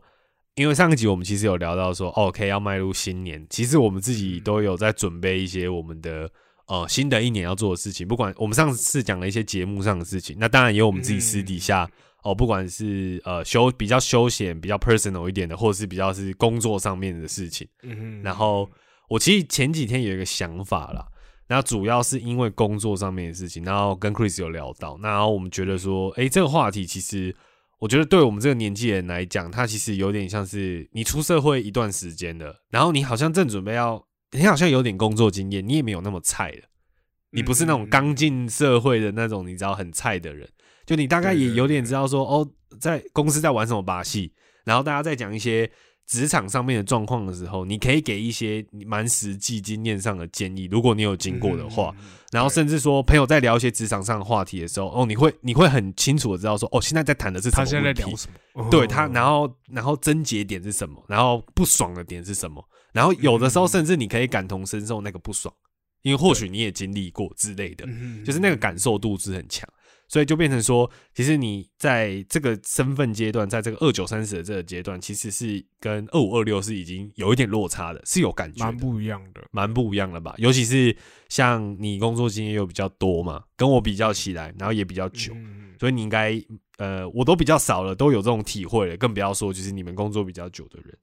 [0.55, 6.29] 因为上一集我们其实有聊到说，OK 要迈入新年，其实我们自己都有在准备一些我们的
[6.67, 8.07] 呃新的一年要做的事情。
[8.07, 11.89] 不管我们上次讲了一些节目上的事情，那当然也有我们自己私底下、
[12.23, 17.67] 哦，不管是呃休比较休闲、比较 personal 一点的，或者是比较是工作上面的事情。
[17.83, 18.69] 嗯哼，然后
[19.09, 21.05] 我其实前几天有一个想法啦，
[21.47, 27.35] 那主要是因为工作上面的事情，然后跟 Chris 有聊到，那然后我们觉得说，诶，这个话题其实
[27.79, 36.63] 我觉得对我们这个年纪人来讲，它其实有点像是你出社会一段时间了，然后你好像正准备要，你好像有点工作经验，你也没有那么菜了，
[37.31, 40.49] 你不是那种刚进社会的那种，你知道很菜的人，
[40.85, 44.33] 就你大概也有点知道说，哦，在公司在玩什么把戏，
[44.65, 45.69] 然后大家在讲一些
[46.07, 58.67] 职场上面的状况的时候，你可以给一些你蛮实际经验上的建议，如果你有经过的话，，嗯然后甚至说朋友在聊一些职场上的话题的时候，哦，你会你会很清楚的知道说，哦，现在在谈的是什他现在在聊什么？
[58.71, 65.53] 对他，然后后然后症结点是什么，然后不爽的点是什么，然后有的时候嗯甚至你可以感同身受那个不爽，
[66.01, 67.85] 因为或许你也经历过之类的，
[68.25, 69.67] 就是那个感受度是很强。
[70.07, 79.41] 所以就变成说，其实你在这个身份阶段，在这个二九三十的这个阶段，其实是跟二五二六是已经有一点落差的，是有感觉的，蛮不一样的。
[79.51, 80.33] 蛮不一样的吧？
[80.37, 80.95] 尤其是
[81.29, 86.41] 像你工作经验又比较多嘛，跟我比较起来，然后也比较久，嗯所以你应该
[86.77, 90.97] 呃，我都比较少了，都有这种体会了，更不要说就是你们工作比较久的人。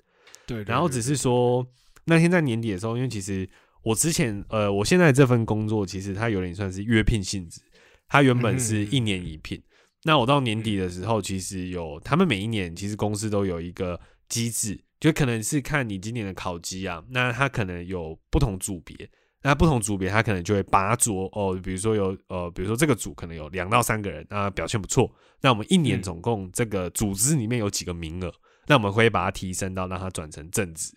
[0.47, 1.65] 对，对然后只是说
[2.07, 3.49] 那天在年底的时候，因为其实
[3.83, 7.61] 我之前呃，我现在这份工作其实它有点算是约聘性质，
[8.09, 9.63] 它原本是一年一聘。
[10.05, 19.09] 那我到年底的时候，其实有他们每一年其实公司都有一个机制，就可能是看你今年的考绩啊，那它可能有不同组别。
[19.47, 28.33] 那不同组别，他可能就会拔擢哦，比如说有呃，比如说这个组可能有两到三个人，那表现不错，那我们一年嗯总共这个组织里面有几个名额，
[28.69, 30.95] 那我们会把它提升到让它转成正职，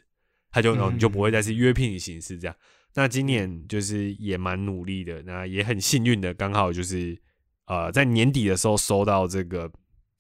[0.50, 2.56] 他就、哦、你就不会再是约聘的形式这样。
[2.98, 7.16] 那今年就是也蛮努力的，那也很幸运的，刚好就是
[7.68, 9.72] 呃在年底的时候收到这个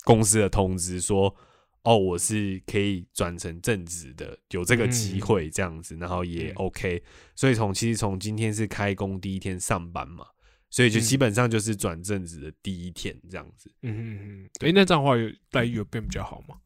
[0.06, 1.36] 公司的通知说，
[1.82, 7.02] 哦我是可以转成正职的，有这个机会这样子，然后也嗯 OK，
[7.36, 10.24] 所以从其实从今天是开工第一天上班嘛，
[10.70, 11.02] 所以就嗯。
[11.02, 13.72] 基本上就是转正职的第一天这样子。
[13.82, 16.58] 嗯嗯嗯，哎，那这样的话有待遇有变比较好吗？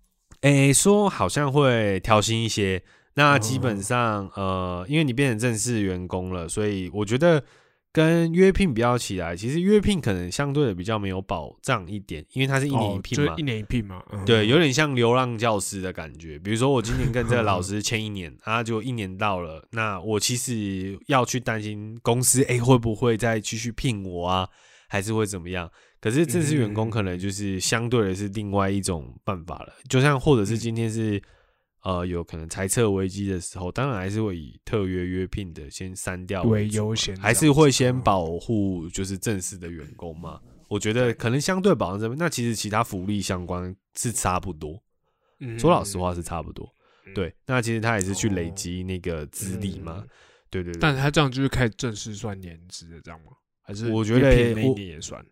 [0.42, 2.84] 诶、说好像会调薪一些，
[3.16, 7.44] 那基本哦上、呃，因为你变成正式员工了，所以我觉得
[7.92, 14.02] 跟约聘比较起来，其实约聘可能相对的比较没有保障一点，因为它是一年一聘嘛，哦一年一聘嘛。
[14.14, 16.40] 嗯对，有点像流浪教师的感觉。
[16.40, 24.48] 比如说我今年跟这个老 师签一年，啊，就一年到了，那我其实要去担心公司诶、会不会再继续聘我啊，
[24.88, 25.70] 还是会怎么样？
[26.00, 31.22] 可是正式员工可能就是相对的是另外一种办法了，就像或者是今天是。
[31.84, 40.40] 呃，有可能财测危机的时候，当然还是会以特约约聘的先删掉为优先还是会先嗯保护就是正式的员工嘛。
[40.68, 44.82] 我觉得可能相对保障这边，那其实其他福利相关是差不多。
[45.40, 46.72] 嗯说老实话是差不多。
[47.08, 50.10] 嗯对，那其实他也是去累哦积那个资历嘛嗯。
[50.52, 50.80] 对对对。
[50.80, 53.32] 但他这样就是开始正式算年资的这样吗？
[53.64, 55.26] 还是我觉得那年也算？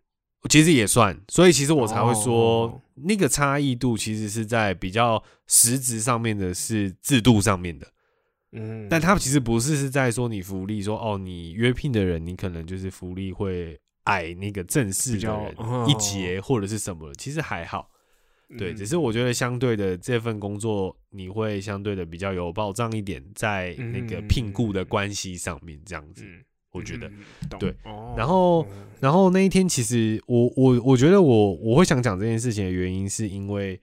[0.47, 2.81] 其实也算，所以其实我才会说哦。
[3.01, 7.87] 那个差异度其实是在比较实质上面的，是制度上面的。
[8.51, 17.89] 嗯，但他其实不是是在说你福利，说哦，你约聘的人，你可能就是福利会矮那个正式的人哦一截或者是什么的，其实还好。
[18.57, 18.75] 对，嗯。
[18.75, 27.07] 只是我觉得相对的这份工作，你会相对的比较有保障一点，在那个聘雇的关系上面，这样子，嗯，我觉得。
[27.07, 27.19] 嗯
[27.59, 33.79] 对哦然后嗯然后那一天，其实我我我觉得我我会想讲这件事情的原因，是因为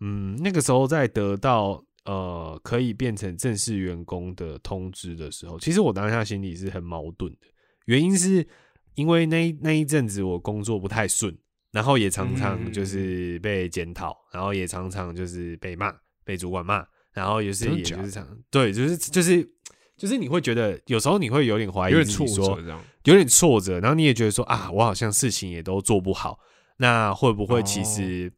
[0.00, 7.46] 嗯，那个时候在得到呃可以变成正式员工的通知的时候，其实我当下心里是很矛盾的。
[7.86, 8.46] 原因是
[8.94, 11.34] 因为那一那一阵子我工作不太顺，
[11.72, 19.50] 然后也常常就是被检讨，然后也常常就是被骂，被主管骂，然后也是也就是常对，就是就是
[19.98, 22.80] 就是你会觉得有时候你会有点怀疑有点挫折这样。
[23.04, 26.38] 有点挫折，然后你也觉得说啊，我好像事情也都做不好，
[26.76, 28.32] 那会不会其哦实、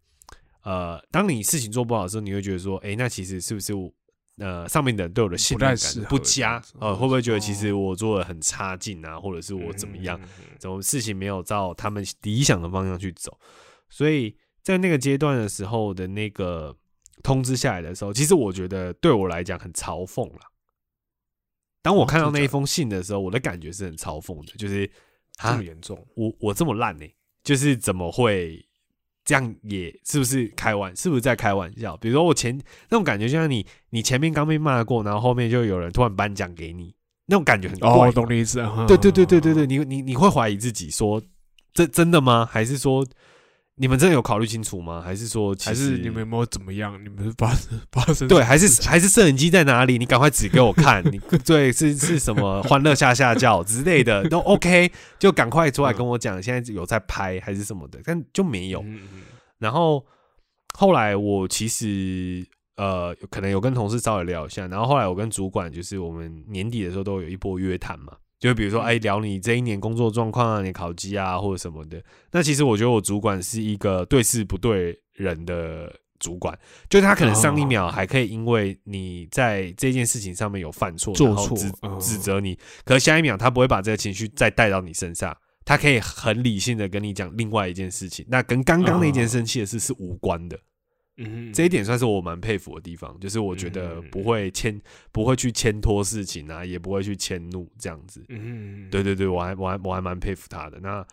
[0.63, 3.93] 呃，当你事情做不好的时候，你会觉得说，哎、那其实是不是我
[4.39, 6.63] 呃上面的人对我的信任感不佳？
[6.79, 10.25] 呃，会不会觉得其哦实我做的很差劲啊，或者是我怎么样，嗯？
[10.25, 13.37] 嗯嗯怎么事情没有照他们理想的方向去走？
[13.89, 16.77] 所以在那个阶段的时候的那个
[17.25, 20.41] 通知下来的时候，其实我觉得对我来讲很嘲讽了。
[21.83, 24.91] 当我哦看到那一封信的时候，我的感觉是很嘲讽的，就是
[25.39, 26.07] 啊这么，严重？
[26.15, 27.05] 我我这么烂呢、
[27.43, 28.65] 就是怎么会
[29.25, 29.91] 这样也？
[30.05, 30.95] 是不是开玩？
[30.95, 31.97] 是不是在开玩笑？
[31.97, 32.57] 比如说我前
[32.89, 36.95] 那种感觉，就像你你前面刚被骂过，然后后面就有人突然颁奖给你，
[37.27, 38.59] 那种感觉很怪哦，我懂你意思。
[38.87, 41.23] 对对对对对，，你你你会怀疑自己说，
[41.73, 42.45] 这真的吗？
[42.45, 43.07] 还是说
[43.81, 45.01] 你们真的有考虑清楚吗？
[45.01, 47.03] 还是说其还实是你们有没有怎么样？
[47.03, 49.97] 你们是发生发生对，还是还是摄影机在哪里？
[49.97, 51.03] 你赶快指给我看。
[51.11, 58.83] 你 对是是什么欢乐下下叫之类的都 OK，就赶快出来跟我讲，现在有在拍还是什么的，但就没有。
[58.83, 59.21] 嗯嗯
[59.59, 60.05] 然后
[60.75, 62.47] 后来我其实
[62.77, 72.03] 呃可能有跟同事稍微聊一下，然后后来我跟主管就是我们年底的时候都有一波约谈嘛，就比如说嗯哎聊你这一年工作状况啊，你考绩啊或者什么的。
[72.33, 75.95] 那其实我觉得我主管是一个对事不对人的。
[76.21, 76.55] 主管
[76.91, 81.57] 就是他可能上一秒还可以因为你在这件事情上面有犯错，做错
[81.99, 85.35] 指责你，可是下一秒他不会把这个情绪再带到你身上，
[85.65, 90.61] 他可以很理性的跟你讲另外一件事情，那跟刚刚那件生气的事是无关的。
[91.21, 94.81] 嗯，这一点算是我蛮佩服的地方，就是我觉得不会牵，
[95.13, 98.25] 不会去牵拖事情啊，也不会去迁怒这样子。
[98.29, 100.79] 嗯，嗯，对对对，我还我还我还蛮佩服他的。
[100.81, 101.07] 那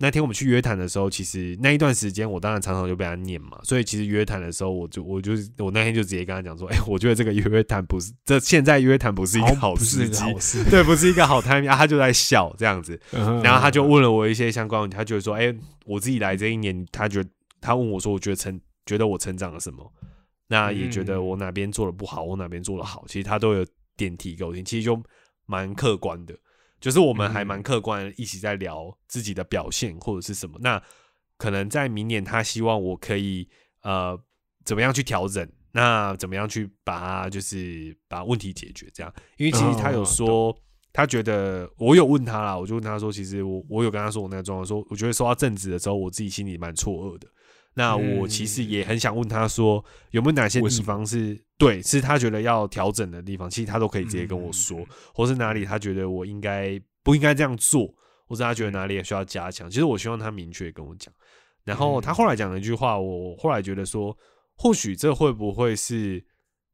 [0.00, 10.22] 那天我们去约谈的时候，其实那一段时间我当然常常就被他念嘛，所以其实约谈的时候，我就我就是我那天就直接跟他讲说， 哎、我觉得这个约谈不是这现在约谈不是一个好时机。
[10.70, 15.52] 对，不是一个好 timing 啊，他就在笑这样子， 然然后他就问了我一些相关问题，他觉得说，哎、
[15.84, 17.28] 我自己来这一年，他觉得
[17.60, 19.92] 他问我说，我觉得成觉得我成长了什么，
[20.46, 23.66] 那也觉得我哪边做的不好，我哪边做的好，其实他都有
[23.98, 24.98] 点提给我听，其实就
[25.44, 26.34] 蛮客观的，
[26.80, 30.58] 就是我们还蛮客观一起在聊自己的表现或者是什么。
[30.60, 30.82] 那
[31.36, 33.46] 可能在明年，他希望我可以
[33.82, 34.18] 呃
[34.64, 40.56] 怎么样去调整，那怎么样去把它就是把问题解决这样，因为其实他有说。
[40.90, 47.28] 他觉得我有问他啦，我就问他说，其实我我有跟他说我那个状况，说我觉得说到正职的时候，我自己心里蛮错愕的。
[47.78, 57.86] 那我其实也很想问他说，有没有哪些地方是对，是他觉得要调整的地方，其实他都可以直接跟我说，或是哪里他觉得我应该不应该这样做，
[58.26, 59.70] 或是他觉得哪里也需要加强。
[59.70, 61.14] 其实我希望他明确跟我讲。
[61.62, 64.16] 然后他后来讲了一句话，我后来觉得说，
[64.56, 66.24] 或许这会不会是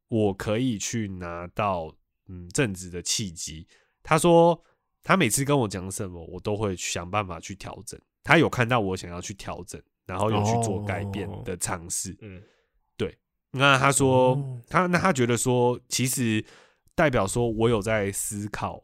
[0.07, 1.95] 我可以去拿到
[2.27, 3.67] 嗯正职的契机？
[4.01, 4.59] 他说
[5.03, 7.99] 他每次跟我讲什么，我都会想办法去调整。
[8.23, 12.15] 他有看到我想要去调整，然后有去做改变的尝试。
[12.21, 12.41] 嗯，
[12.97, 13.17] 对。
[13.51, 16.43] 那他说、哦他那他觉得说，其实
[16.93, 18.81] 代表说我有在思考，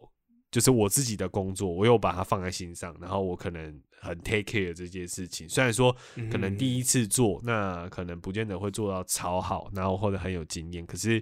[0.49, 5.47] 就是我自己的工作，我有把它放在心上，然后我可能很 take care 这件事情。
[5.49, 5.95] 虽然说
[6.31, 11.21] 可能第一次做，那可能不见得会做到超好，然后或者很有经验，可是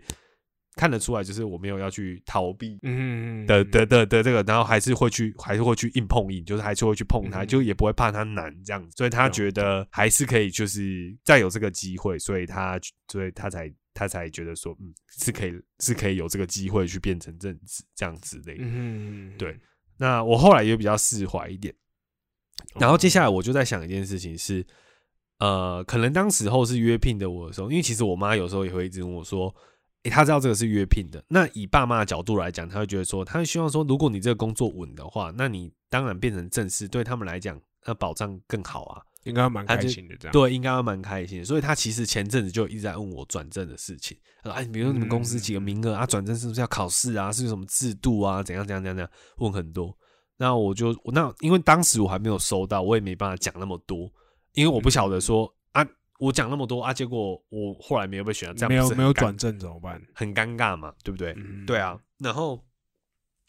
[0.80, 7.48] 看得出来，就是我没有要去逃避嗯的的的的这个，然后还是会去，还是会去硬碰硬，就是还是会去碰它，嗯。
[7.48, 18.64] 就也不会怕它难这样子，所以他觉得还是可以，就是再有这个机会，所以他所以他才他才觉得说，嗯，是可以是可以有这个机会去变成正职这样之类的。
[18.64, 19.60] 嗯，对。
[19.98, 21.76] 那我后来也比较释怀一点，
[22.80, 24.66] 然后接下来我就在想一件事情是，
[25.40, 29.54] 呃，可能当时候是约聘的我的时候，因为其实我妈有时候也会一直问我说，
[30.04, 39.02] 诶、他知道这个是约聘的，那以爸妈的角度来讲，他会觉得说，他会希望说，如果你这个工作稳的话，那你当然变成正式，对他们来讲，那保障更好啊。
[39.26, 40.32] 应该蛮开心的这样。
[40.32, 41.46] 对，应该会蛮开心的。
[41.46, 44.18] 所以他其实前阵子就一直在问我转正的事情。
[44.42, 47.30] 他说：“哎，比如说你们公司几个名额啊，转正是不是要考试啊？
[47.30, 48.42] 是有什么制度啊？
[48.42, 49.12] 怎样怎样怎样怎样？
[49.40, 49.94] 问很多。
[50.38, 54.10] 那我就那因为当时我还没有收到，我也没办法讲那么多，
[54.54, 55.86] 因为我不晓得说啊，
[56.20, 60.02] 我讲那么多啊，结果我后来没有被选到，这样没有没有转正怎么办？
[60.14, 61.34] 很尴尬嘛，对不对？
[61.38, 62.00] 嗯对啊。
[62.20, 62.64] 然后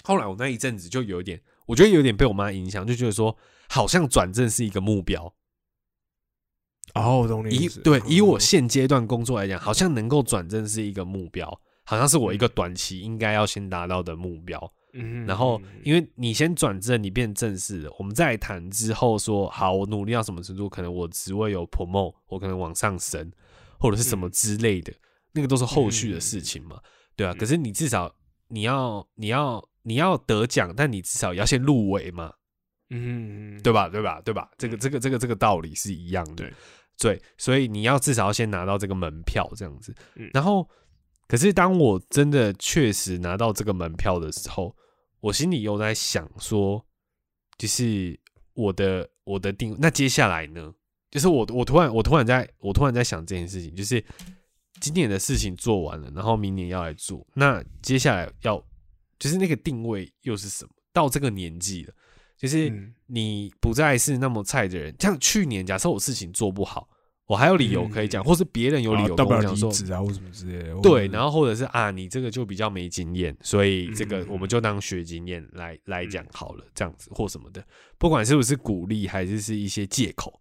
[0.04, 3.36] 后来我那一阵子就有一点，我觉得有点被我妈影响，就觉得说
[3.68, 5.34] 好像转正是一个目标。
[6.94, 7.80] 哦，我懂你以意思。
[7.80, 14.72] 对以我嗯现阶段工作来讲，好像能够转正是一个目标，好像是我一个短期应该要先达到的目标。
[14.92, 23.30] 嗯然后嗯因为你先转正，你变正式了，我们再谈之后说好，我努力到什么程度，可能我职位有 promote，我可能往上升，
[23.78, 24.92] 或者是什么嗯之类的，
[25.32, 26.80] 那个都是后续的事情嘛，
[27.16, 27.32] 对啊。
[27.32, 28.14] 嗯可是你至少
[28.48, 32.32] 你要你要你要得奖，但你至少要先入围嘛，
[32.90, 33.88] 嗯，嗯对吧？
[33.88, 34.20] 对吧？
[34.24, 34.50] 对吧？
[34.58, 36.34] 这个这个这个这个道理是一样的。
[36.34, 36.52] 对
[36.98, 39.94] 对，所以你要至少要先拿到这个门票，这样子。
[40.16, 40.68] 嗯然后，
[41.30, 44.74] 可是当我真的确实拿到这个门票的时候，
[45.20, 46.84] 我心里又在想说，
[47.56, 48.18] 就是
[48.54, 50.74] 我的我的定，那接下来呢？
[51.08, 54.04] 就是我我突然我突然在我突然在想这件事情，就是
[54.80, 58.60] 今年的事情做完了，然后明年要来做，那接下来要
[59.16, 60.70] 就是那个定位又是什么？
[60.92, 61.94] 到这个年纪了，
[62.36, 64.92] 就是嗯你不再是那么菜的人。
[64.98, 66.88] 像去年，假设我事情做不好，
[67.30, 70.74] 我还有理由可以讲，嗯或是别人有理由啊大不了跟我讲说，离职啊，或什么之类的。
[70.80, 77.64] 对，然后或者是啊，你这个就比较没经验，所以这个嗯我们就当学经验来来讲好了，这样子或什么的，
[77.98, 80.40] 不管是不是鼓励还是是一些借口，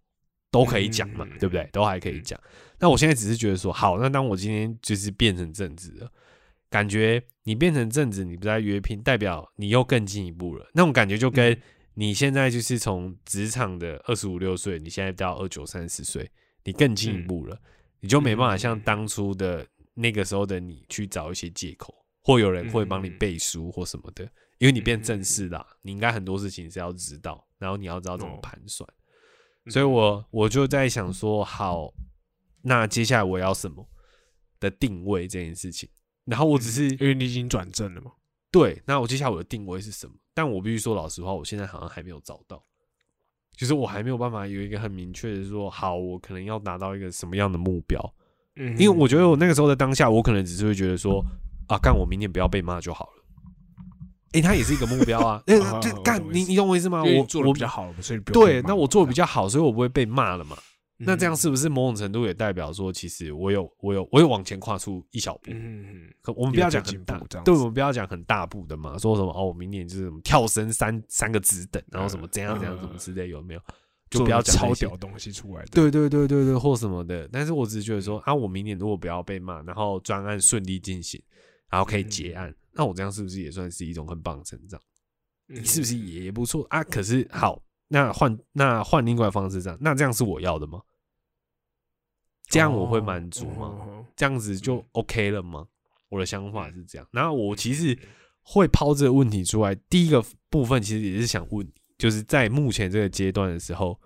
[0.50, 1.68] 都可以讲嘛，嗯对不对？
[1.70, 2.36] 都还可以讲。
[2.80, 6.10] 那我现在只是觉得说，好，那当我今天就是变成正职了，
[6.68, 11.62] 感觉你变成正职，你不再约聘，代表你又更进一步了，那种感觉就跟嗯
[11.94, 16.28] 你现在就是从职场的二十五六岁，你现在到二九三十岁，
[16.64, 17.60] 你更进一嗯步了。
[18.00, 24.24] 你就没办法像嗯当初的那个时候的你去找一些借口，或有人会帮你嗯背书或什么的，
[24.58, 28.88] 因为你变正嗯式啦，你应该很多事情是要知道，然后你要知道怎么哦盘算。
[29.66, 31.92] 嗯所以我我就在想说，好，
[32.62, 33.86] 那接下来我要什么
[34.58, 35.86] 的定位这件事情，
[36.24, 38.10] 然后我只是因为你已经转正了嘛。
[38.50, 40.14] 对，那我接下来我的定位是什么？
[40.32, 42.64] 但我必须说老实话，我现在好像还没有找到，
[43.60, 48.00] 就是我还没有办法有一个很明确的说，好，我可能要达到一个什么样的目标。
[48.56, 51.22] 嗯，因为我觉得我那个时候的当下，我可能只是会觉得说，
[51.68, 53.22] 啊，干我明年不要被骂就好了。
[54.32, 55.42] 哎，它也是一个目标啊。
[55.46, 57.04] 哎，就干你，你懂我意思吗？
[57.04, 60.56] 我做的比较好所以对，那我做的比较好，所以我不会被骂了嘛。
[61.00, 65.50] 那这样是不是某种程度也代表说，其实我有我有我有往前跨出一小步？
[65.50, 68.98] 嗯，可我们不要讲很大，对，我们不要讲很大步的嘛。
[68.98, 73.60] 说什么哦，我明年就是什么跳升三三个职等，然后什么怎样怎样怎么之类，有没有？
[74.10, 75.64] 就不要讲超屌东西出来。
[75.66, 77.28] 对对对对对，或什么的。
[77.32, 81.22] 但是我只是觉得说啊，我明年如果不要被骂，然后专案顺利进行，
[81.70, 84.80] 然后可以结案，那我这样是不是也算是一种很棒的成长？
[85.46, 86.82] 你是不是也不错啊？
[86.82, 90.80] 可是好，那换那换另外方式这样，那这样是我要的吗？
[92.50, 93.78] 这样我会满足吗？
[94.16, 95.66] 这样子就 OK 了吗？
[96.10, 97.06] 我的想法是这样。
[97.12, 97.96] 然后我其实
[98.42, 103.98] 会抛这个问题出来，第一个部分其实也是想问你，就是在目前这个阶段的时候，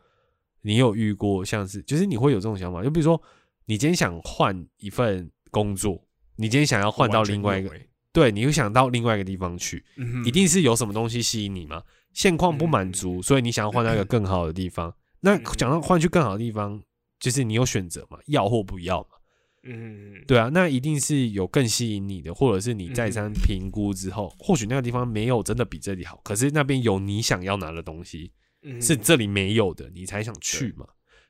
[0.60, 2.82] 你有遇过像是，就是你会有这种想法？
[2.82, 3.20] 就比如说，
[3.64, 7.70] 你今天想换一份工作，你今天想要换到另外一个，
[8.12, 9.82] 对，你会想到另外一个地方去，
[10.26, 11.82] 一定是有什么东西吸引你吗？
[12.12, 14.94] 现况不满足，所以你想要换到一个更好的地方。
[15.20, 16.82] 那讲到换去更好的地方。
[17.24, 19.16] 就是你有选择嘛，要或不要嘛，
[19.62, 28.30] 嗯，对啊，那一定是有更吸引你的，或者是你再三评估之后，或许那个地方没有真的比这里好，可是那边有你想要拿的东西，
[28.78, 30.86] 是这里没有的，你才想去嘛，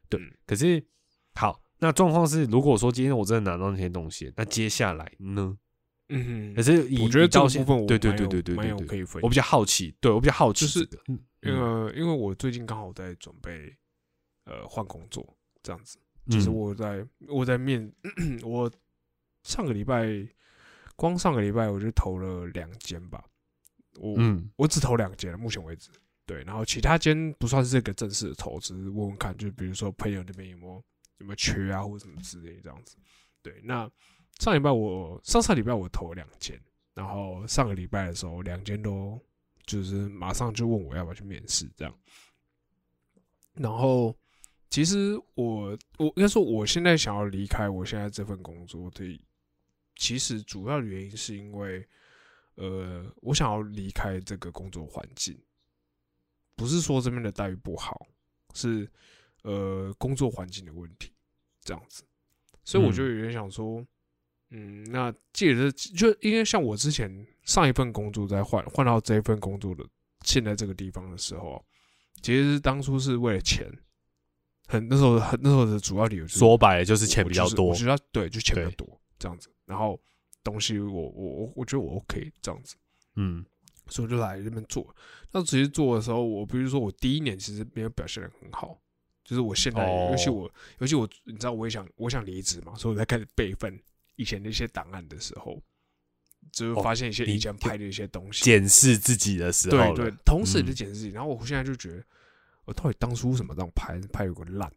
[0.08, 0.20] 对。
[0.44, 0.84] 可是
[1.36, 5.56] 好，那状况是，如果说今天我真的拿到那些东西，那接下来呢？
[6.08, 10.88] 嗯，可是我觉得这部分，对对对对对对对，我比较好奇，对我比较好奇，就是
[11.42, 13.72] 因为因为我最近刚好在准备
[14.46, 15.24] 呃换工作。
[15.64, 15.98] 这样子，
[16.30, 17.90] 就是我在我在面，
[18.44, 18.70] 我
[19.42, 20.06] 上个礼拜
[20.94, 23.24] 光上个礼拜我就投了两间吧，
[23.98, 24.14] 我
[24.56, 25.90] 我只投两间，目前为止，
[26.26, 30.74] 对，然后其他间不算是这个正式的投资，问问看，就比如说朋友那边有没有
[31.18, 32.96] 有没有缺啊，或者什么之类这样子，
[33.42, 33.90] 对，那
[34.38, 36.60] 上礼拜我上上礼拜我投了两间，
[36.92, 39.18] 然后上个礼拜的时候两间都
[39.64, 41.98] 就是马上就问我要不要去面试这样，
[43.54, 44.14] 然后。
[44.70, 49.20] 其实我我应该说，我现在想要离开我现在这份工作的，
[49.94, 51.86] 其实主要的原因是因为，
[52.56, 55.38] 呃，我想要离开这个工作环境，
[56.56, 58.04] 不是说这边的待遇不好，
[58.52, 58.90] 是
[59.42, 61.12] 呃工作环境的问题
[61.62, 62.02] 这样子，
[62.64, 63.86] 所以我就有点想说，
[64.50, 69.86] 嗯，那借着就因为像我之前上一份工作在换换到这一份工作的
[70.22, 71.64] 现在这个地方的时候，
[72.22, 73.70] 其实当初是为了钱。
[74.66, 79.48] 很那时候很那时候的主要理由，就是说白了就是钱比较多，我觉得对，就钱比较多这样子。
[79.66, 80.00] 然后
[80.42, 82.74] 东西我我我我觉得我 OK 这样子，
[83.16, 83.44] 嗯，
[83.88, 84.94] 所以我就来这边做。
[85.32, 88.78] 那其实做的时候，我比如说我第一年其实没有表现的很好，
[89.24, 93.78] 就是我现在尤其我尤其我你知道我也想我想离职嘛，所以我在开始备份
[94.16, 95.60] 以前那些档案的时候，
[96.52, 101.10] 就发现一些以前拍的一些东西，检视自己的时候，对对，同时也是检视自己。
[101.10, 102.02] 然后我现在就觉得。
[102.64, 104.72] 我到底当初什么这样拍拍有个烂，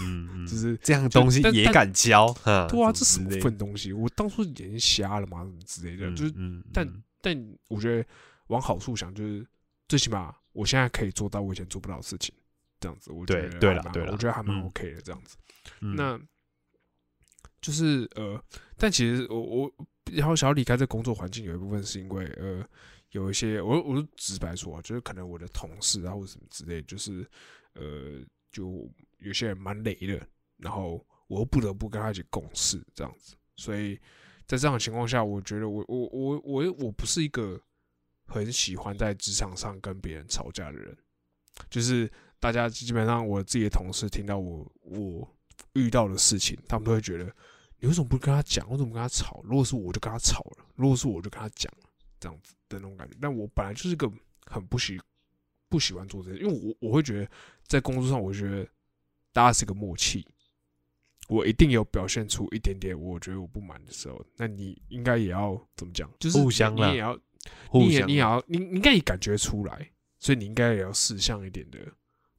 [0.00, 2.34] 嗯， 就是这样东西也敢教，
[2.68, 3.92] 对啊，这什么份东西？
[3.92, 5.44] 我当初眼睛瞎了吗？
[5.44, 6.10] 什么之类的？
[6.14, 6.34] 就是，
[6.72, 8.08] 但但我觉得
[8.48, 9.46] 往好处想，就是
[9.86, 12.34] 最起码我现在可以做到我以前做不到的事情，
[12.80, 15.36] 这样子，我觉得对了，对了，我觉得还蛮 OK 的，这样子。
[15.80, 16.18] 那
[17.60, 18.42] 就是呃，
[18.76, 19.72] 但其实我我
[20.12, 22.66] 然后想要离开这工作环境，有一部分是因为呃。
[23.10, 27.26] 有一些，我我就直白说啊，就是可能我的同事啊，或者什么之类，就是
[27.74, 28.86] 呃，就
[29.18, 30.28] 有些人蛮雷的，
[30.58, 33.98] 然后我又不得不跟他一起共事这样子，所以
[34.46, 37.60] 在这样的情况下，我觉得我我我我我不是一个
[38.26, 40.96] 很喜欢在职场上跟别人吵架的人，
[41.70, 45.36] 就是大家基本上我自己的同事听到我我
[45.72, 47.24] 遇到的事情，他们都会觉得
[47.80, 48.68] 你为什么不跟他讲？
[48.70, 49.40] 为什么跟他吵？
[49.44, 51.88] 如果是我就跟他吵了，如果是我就跟他讲了，
[52.20, 52.54] 这样子。
[52.68, 54.10] 的那种感觉，但我本来就是个
[54.46, 55.00] 很不喜
[55.68, 57.30] 不喜欢做这些，因为我我会觉得
[57.66, 58.66] 在工作上，我觉得
[59.32, 60.26] 大家是个默契，
[61.28, 66.10] 我一定有表现出一点点我觉得我不满的时候，那你应该也要怎么讲？
[66.18, 67.18] 就是互相，你也要，
[67.72, 71.78] 你也你也要，你应该也感觉出来，所以你应该也要事向一点的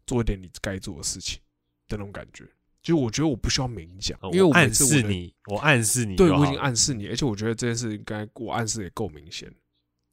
[0.07, 1.39] 做一点你该做的事情
[1.87, 2.45] 的那种感觉。
[2.81, 9.53] 就我觉得我不需要明讲，因为我暗示你，我暗示你，对我已经暗示你，而且我觉得这件事应该我暗示也够明显。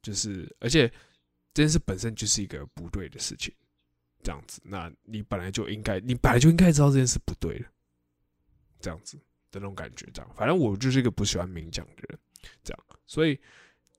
[0.06, 0.88] 就是，而且
[1.52, 3.52] 这件事本身就是一个不对的事情，
[4.22, 7.68] 这样子，那你本来就应该，你本来就应该知道这件事不对了，
[8.78, 9.16] 这样子
[9.50, 12.18] 的那种感觉，这样，反正我就是一个不喜欢明讲的人，
[12.62, 13.36] 这样，所以，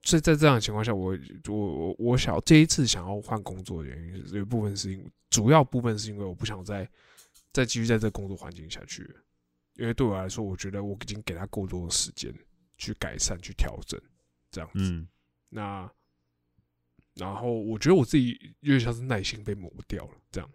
[0.02, 1.18] 所以在这样的情况下，我
[1.50, 6.90] 我我我想这一次想要换工作的原因，有一部分是因为，主要部分是因为我不想再
[7.52, 9.14] 再继续在这工作环境下去，
[9.74, 12.34] 因为对我来说，我觉得我已经给他够多的时间
[12.78, 14.00] 去改善、去调整，
[14.52, 15.06] 这样子，
[15.50, 15.90] 那。
[17.20, 20.48] 然后我觉得我自己有点像是耐心被磨掉了，这样，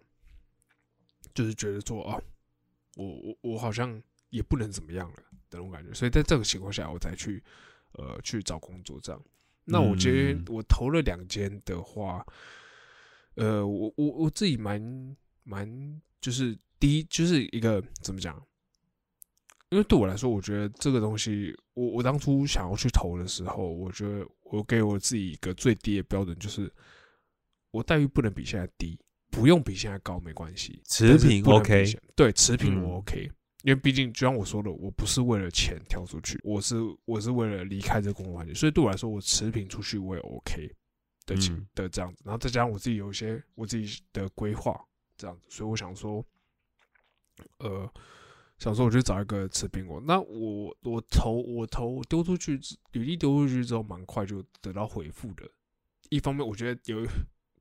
[1.33, 2.23] 就是觉得说哦，
[2.95, 7.43] 我我我好像也不能怎么样了的那种感觉，所以在这个情况下，我才去
[7.95, 9.21] 呃去找工作这样。
[9.65, 12.25] 那我今天嗯我投了两间的话，
[13.35, 18.41] 呃，我我我自己蛮蛮就是第一就是一个怎么讲？
[19.73, 26.71] 因为对我来说，我觉得这个东西，我我当初想要去投的时候，我觉得我给我自己一个最低的标准，就是
[27.71, 28.95] 我待遇不能比现在低，
[29.31, 32.83] 不用比现在高没关系，持平 OK 现对，持平嗯。
[32.83, 33.23] 我 OK，、
[33.63, 40.71] 因为毕竟就像我说的，我不是为了钱跳出去，我是我是为了离开这个工作环境，所以对我来说，我持平出去我也 OK
[41.25, 41.67] 的情、嗯。
[41.73, 44.79] 的这样子，然后再加上我自己有一些我自己的规划
[45.17, 46.23] 这样子，所以我想说，
[47.57, 47.91] 呃，
[48.59, 52.59] 想说我就找一个吃苹果，那我我投我投丢出去，
[52.91, 55.43] 履历丢出去之后，蛮快就得到回复的。
[56.09, 57.05] 一方面，我觉得有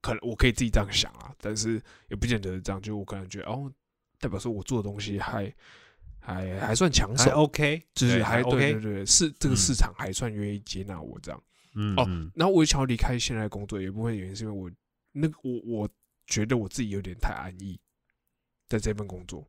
[0.00, 3.72] 可能我可以自己这样想啊，但是也不见得是这样，就我可能觉得哦，
[4.20, 5.52] 代表说我做的东西还
[6.20, 11.38] 还还算抢还手，OK，就是还对 OK，对对，是这个嗯市场还算愿意接纳我这样。
[11.38, 11.42] 哦
[11.74, 14.70] 嗯哦然后我也想要离开现在工作，有一部分原因是因为我
[15.12, 15.88] 那个我我
[16.26, 17.80] 觉得我自己有点太安逸
[18.68, 19.48] 在这份工作，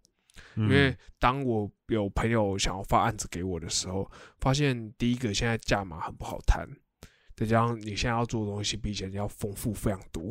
[0.55, 4.09] 因因为当我有朋友想要发案子给我的时候，
[4.39, 6.67] 发现第一个现在价码很不好谈，
[7.35, 10.23] 再加上你现在要做的东西比以前要丰富非常多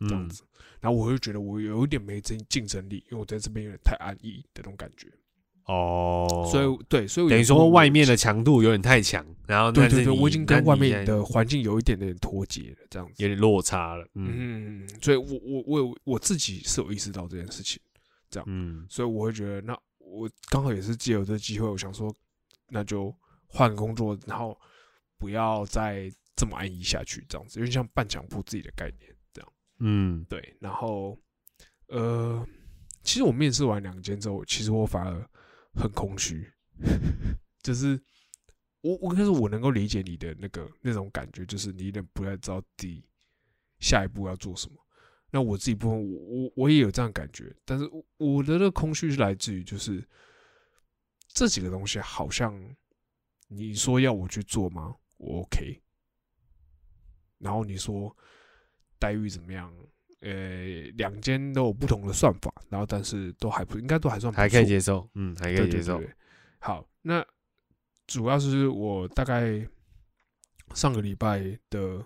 [0.00, 0.28] 这样嗯。
[0.28, 0.42] 子，
[0.80, 5.08] 然后我就觉得我有一点没竞竞争力，因为我在这边有点太安逸的那种感觉，
[5.66, 13.14] 哦，所以对，所以等于说外面的强度有点太强，然后对对对，我已经跟外面的环境有一点点脱节了，这样子。
[13.22, 14.84] 有点落差了，嗯。
[14.86, 17.80] 嗯，所以我我我有我自己是有意识到这件事情，
[18.46, 22.14] 嗯所以我会觉得，那我刚好也是借由这机会，我想说，
[22.68, 23.14] 那就
[23.46, 24.58] 换工作，然后
[25.18, 30.56] 不要再这么安逸下去，这样子，有点像半强迫自己的概念，这样嗯对。
[30.60, 31.18] 然后，
[31.88, 32.46] 呃，
[33.02, 35.30] 其实我面试完两间之后，其实我反而
[35.74, 36.50] 很空虚，
[37.62, 38.00] 就是
[38.80, 43.04] 我我可是我能够理解你的那个那种感觉，就是你有点不太知道自己
[43.80, 44.76] 下一步要做什么。
[45.30, 50.06] 那我自己部分，我我我也有这样感觉，但是我我的那个空虚是来自于就是
[51.28, 52.58] 这几个东西好像
[53.48, 54.94] 你说要我去做吗？
[55.16, 55.82] 我 OK。
[57.38, 58.16] 然后你说
[58.98, 59.72] 待遇怎么样？
[60.20, 66.14] 呃，两间都有不同的算法，然后但是都还不应该都还算还可以接受，嗯还可以接受对对对，对
[66.58, 67.24] 好，那
[68.08, 69.64] 主要是我大概
[70.74, 72.04] 上个礼拜的，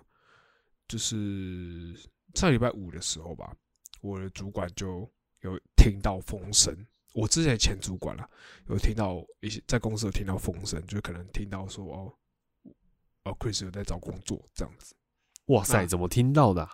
[0.87, 1.95] 就是
[2.33, 3.55] 上礼拜五的时候吧，
[4.01, 5.09] 我的主管就
[5.41, 6.75] 有听到风声。
[7.13, 8.27] 我之前前主管啦，
[8.69, 12.13] 有听到一些在公司有听到风声，就可能听到说哦，
[13.25, 14.95] 哦，Chris 有在找工作这样子。
[15.45, 16.71] 哇塞，怎么听到的啊？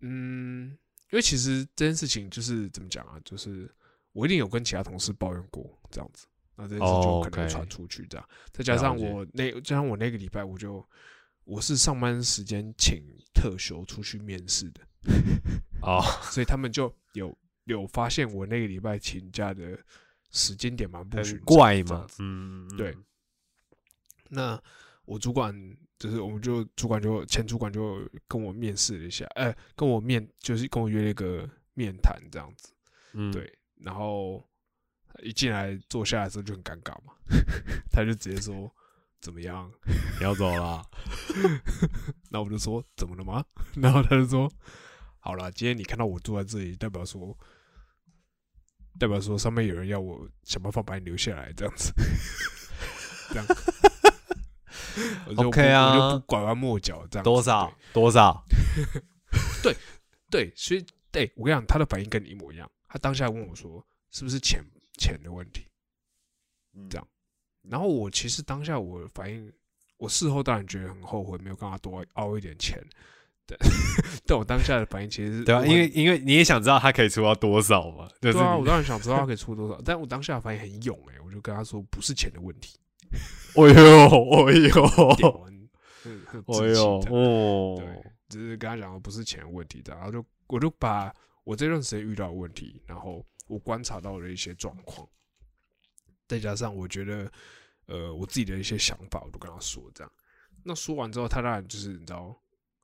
[0.00, 0.76] 嗯，
[1.10, 3.74] 因为其实这件事情就是怎么讲啊，就是
[4.12, 8.28] 我一定有跟其他同事抱怨过这样子，那这件事就哦可能传出去这样。
[8.52, 10.86] 再加上我那加上我那个礼拜我就
[11.44, 13.02] 我是上班时间请
[13.32, 14.82] 特休出去面试的，
[15.82, 19.78] 哦，所以他们就有有发现我那个礼拜请假的
[20.30, 22.96] 时间点蛮不寻常怪嘛嗯对，
[24.28, 24.60] 那
[25.04, 25.54] 我主管
[25.98, 32.72] 就是，我们就主管就前主管就跟我面试了一下，哎、跟我面就是跟我约了一个面谈这样子，
[33.14, 34.44] 嗯，对，然后
[35.22, 37.14] 一进来坐下来的时候就很尴尬嘛，
[37.90, 38.70] 他就直接说
[39.20, 39.70] 怎么样，
[40.18, 40.84] 你要走了，
[42.30, 43.44] 那我就说怎么了吗？
[43.76, 44.50] 然后他就说
[45.28, 47.36] 好了，今天你看到我坐在这里，代表说
[48.98, 51.92] 代表说上面有人要我想办法把你留下来，这样子，
[53.28, 53.46] 这样。
[55.36, 57.24] OK 啊我就不拐弯抹角这样。
[57.24, 58.42] 多少多少？
[59.62, 59.76] 对？
[60.30, 62.66] 对，所以对我跟你讲，他的反应跟你一模一样。
[62.88, 64.64] 他当下问我说：“是不是钱
[64.98, 65.66] 钱的问题？”
[66.88, 67.06] 这样
[67.60, 69.52] 然后我其实当下我反应，
[69.98, 72.82] 我事后当然觉得很后悔，没有跟他多凹一点钱。
[73.48, 73.58] 但
[74.26, 82.78] 但我当下的反应其实是对啊，因为因为你也想知道他可以出到多少嘛，就是对啊，我当然想知道他可以出多少，但我当下的反应很勇哎、我就跟他说不是钱的问题，
[83.56, 84.82] 哎呦哎屌
[85.18, 85.68] 呦很
[86.26, 91.12] 很很哎呦志气这样对哦，，只是跟他讲不是钱的问题的，然后就我就把
[91.44, 95.08] 我这段时间遇到的问题，然后我观察到的一些状况，
[96.26, 97.30] 再加上我觉得
[97.86, 100.12] 呃我自己的一些想法，我都跟他说这样。
[100.64, 102.36] 那说完之后，他当然就是你知道，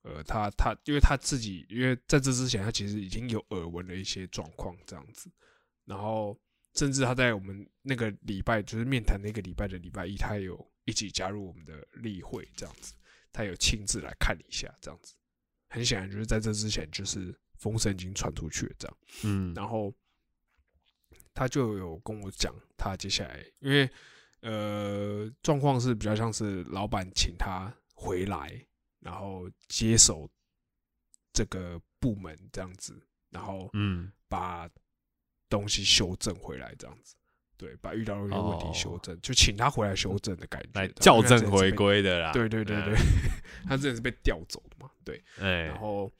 [0.05, 5.31] 呃，他他因为他自己，因为在这之前他其实已经有耳闻的一些状况这样子，
[5.87, 6.39] 然后
[6.75, 12.95] 甚至他在我们那个礼拜，就是面谈那个礼拜的礼拜一，他有一起加入我们的例会这样子，
[13.33, 15.15] 他有亲自来看一下这样子。
[15.69, 18.97] 很显然就是在这之前，就是风声已经传出去了这样。
[19.25, 19.93] 嗯，然后
[21.33, 23.89] 他就有跟我讲，他接下来因为
[24.43, 28.67] 呃状况是比较像是老板请他回来，
[29.05, 30.29] 然后接手
[31.33, 32.99] 这个部门这样子，
[33.29, 34.69] 然后嗯把
[35.49, 37.15] 东西修正回来这样子。
[37.57, 41.71] 对，把遇到的一些问题哦修正，就请他回来修正的感觉，来校正回。
[41.71, 42.33] 归的啦。
[42.33, 42.99] 对对对对，嗯，
[43.69, 45.23] 他之前是被调走的嘛，对。
[45.39, 46.13] 哎然，后，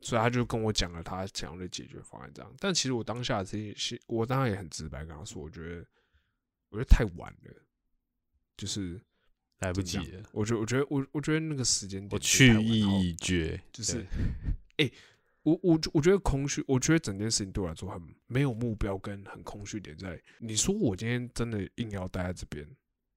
[0.00, 2.52] 所以他就跟我讲了他想要的解决方案，这样。
[2.58, 5.86] 但其实我当下是，我当然也很直白跟他说，我觉得，
[6.70, 7.54] 我觉得太晚了，
[8.56, 9.00] 就是
[9.60, 14.04] 来不及了，我觉得，我觉得，我我觉得那个时间点去意已决，就是
[14.76, 14.92] 对，
[15.42, 20.20] 我我我觉得空虚，我觉得整件事情对我来说很没有目标，跟很空虚点在。
[20.38, 22.66] 你说我今天真的硬要待在这边，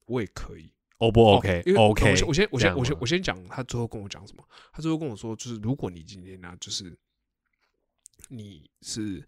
[0.05, 0.71] 我也可以。
[0.99, 4.43] O 不哦 OK 因为 OK，我先我先我先这样吗我先讲他最后跟我讲什么。
[4.73, 6.97] 他最后跟我说，就是如果你今天呢、就是
[8.29, 9.23] 你是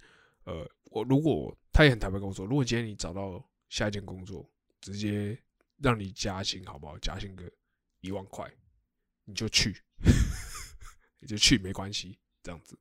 [0.45, 4.49] 呃，我如果他也很坦白跟我说，如果今天你找到下一件工作，
[4.81, 5.37] 直接
[5.81, 6.97] 让你加薪好不好？
[6.99, 7.51] 加薪个
[8.01, 8.49] 一万块，
[9.25, 9.75] 你就去，
[11.19, 12.77] 你就去没关系，这样子。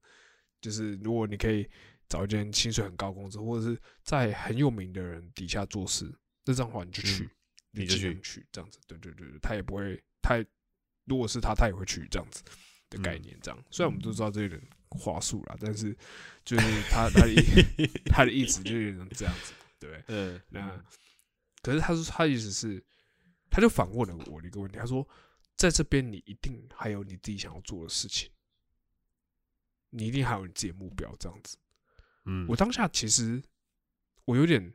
[0.60, 1.68] 就是如果你可以
[2.08, 6.12] 找一间薪水很高的公司，或者是在很有名的人底下做事，
[6.44, 7.30] 那这样的话你就去，嗯
[7.70, 8.80] 你就去这样子。
[8.86, 10.44] 对对对对，他也不会太，
[11.04, 12.42] 如果是他，他也会去这样子
[12.90, 13.38] 的概嗯念。
[13.40, 15.96] 这样，虽然我们都知道这有点话术啦，但是
[16.44, 17.34] 就是他他的
[18.10, 20.02] 他的意思就有点这样子，对。
[20.08, 20.84] 嗯，那
[21.68, 22.82] 可是他说他意思是，
[23.50, 25.06] 他就反问了我的一个问题，他说，
[25.54, 28.30] 在这边你一定还有你自己想要做的事情，
[29.90, 31.58] 你一定还有你自己的目标，这样子。
[32.24, 33.42] 嗯，我当下其实
[34.24, 34.72] 我有点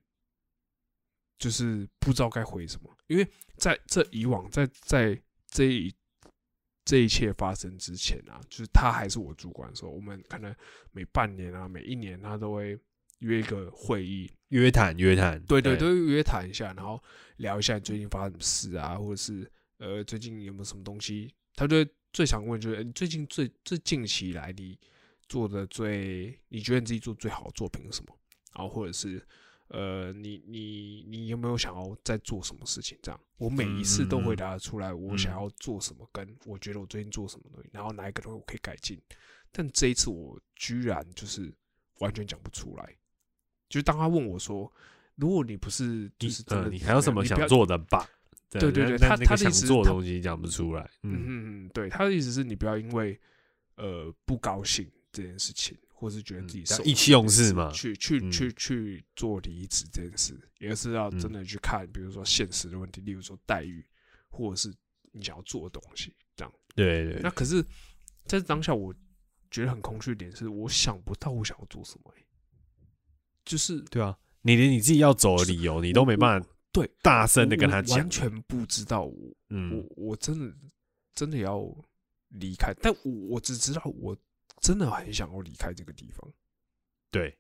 [1.40, 3.28] 就是不知道该回什么，因为
[3.58, 5.92] 在这以往在在这一
[6.86, 10.56] 这一切发生之前啊，就是他还是我主管的时候，我们可能
[10.92, 12.80] 每半年啊、每一年他都会
[13.24, 17.02] 约一个会议，约谈约谈，对对，都约谈一下，然后
[17.38, 24.78] 聊一下你最近发生什么事啊，或者是呃最近有没有什么东西，他就最想问就是、呃你最近最最近期以来你
[25.28, 28.16] 做的最你觉得你自己做最好的作品是什么？
[28.56, 29.26] 然后或者是
[29.70, 32.98] 呃你你你有没有想要在做什么事情？
[33.02, 39.02] 这样我每一次都回答得出来我想要做什么，跟我觉得我最近做什么东西，然后哪一个东西我可以改进。
[39.52, 41.54] 但这一次我居然就是
[42.00, 42.96] 完全讲不出来。
[43.74, 44.72] 就是当他问我说，
[45.16, 48.08] 如果你不是就是真的呃，你还有什么想做的吧？
[48.52, 53.20] 对对对他他的意思做的东西讲不出来，嗯嗯嗯，对，他的意思是你不要因为
[53.78, 63.84] 呃不高兴这件事情，或是觉得自己嗯意气用事嘛去去嗯去去做离职这件事，也是要真的去看，比如说现实的问题，例如说待遇，
[64.30, 64.72] 或者是
[65.12, 66.54] 你想要做的东西，这样。
[66.76, 67.66] 对对，那可是，
[68.26, 68.94] 在当下我
[69.50, 72.23] 觉得很空虚的点是，我想不到我想要做什么、欸，
[73.46, 80.56] 就是对啊，你连你自己要走的理由你都没办法对大声的跟他讲完，全不知道我嗯我我真的
[81.14, 81.64] 真的要
[82.30, 84.18] 离开，但我我只知道我
[84.60, 86.32] 真的很想要离开这个地方。
[87.12, 87.38] 对，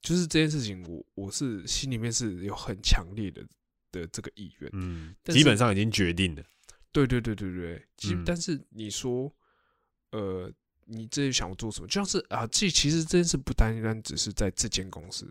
[0.00, 3.46] 就是这件事情我，我是心里面是有很强烈的
[3.92, 4.70] 的这个意愿。
[4.72, 6.42] 嗯，基本上已经决定了，
[6.90, 9.32] 对对对对对，其实、嗯但是你说，
[10.10, 10.52] 呃，
[10.86, 11.86] 你这想要做什么？
[11.86, 15.26] 就像是啊，这其实这件事不单单只是在这间公司，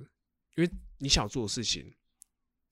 [0.55, 1.93] 因为你想做的事情，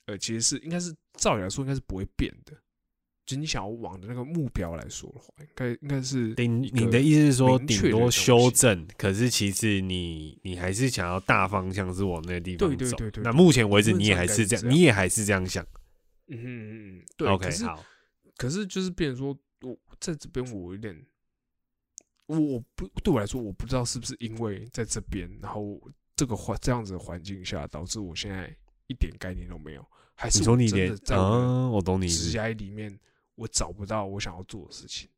[0.06, 2.54] 呃，其实是应该是照理来说应该是不会变的。
[3.24, 12.76] 就你想要往的那个目标来说的话，应该应该是顶你的意思是说，顶多修正，可是其实你你还是想要大方向是往那个地方走。
[12.76, 15.64] 对对对对那目前为止，你也还是这样，应该是这样你也还是这样想。
[16.28, 17.28] 嗯嗯嗯，对。
[17.28, 17.86] OK，好，
[18.36, 20.94] 可是就是变成说，我在这边我有点，
[22.32, 25.80] 我我不对我来说，我不知道是不是因为在这边，然后
[26.16, 28.56] 这个环这样子的环境下，导致我现在
[28.88, 32.38] 一点概念都没有，还是你说你连啊，我懂你职。
[32.38, 32.98] 涯里面，
[33.36, 35.10] 我找不到我想要做的事情。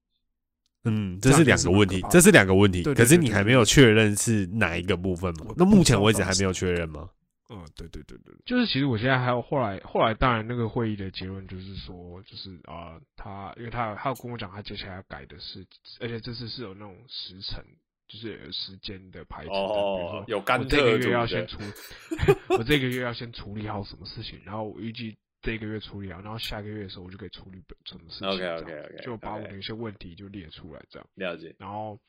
[0.86, 2.84] 嗯，这是两个问题，这是两个问题。
[2.84, 5.56] 可是你还没有确认是哪一个部分吗我？
[5.56, 7.10] 那目前为止还没有确认吗？
[7.50, 15.66] 嗯，对对对对，就是其实我现在还有后来后来，当然那个会议的结论就是说，就是啊、他因为他他有跟我讲，他接下来要改的是，
[16.00, 17.64] 而且这次是有那种时辰，
[18.08, 19.68] 就是有时间的排程的，
[19.98, 21.60] 比如说有我这个月要先处，
[22.58, 31.08] 我这个月要先处理好什么事情，然后我预计这个月处理好，然后下个月的时候我就可以处理什么事情 OK，OK，OK，就把我 OK 的一些问题就列出来这样。
[31.16, 31.54] 了解。
[31.60, 32.00] 然后，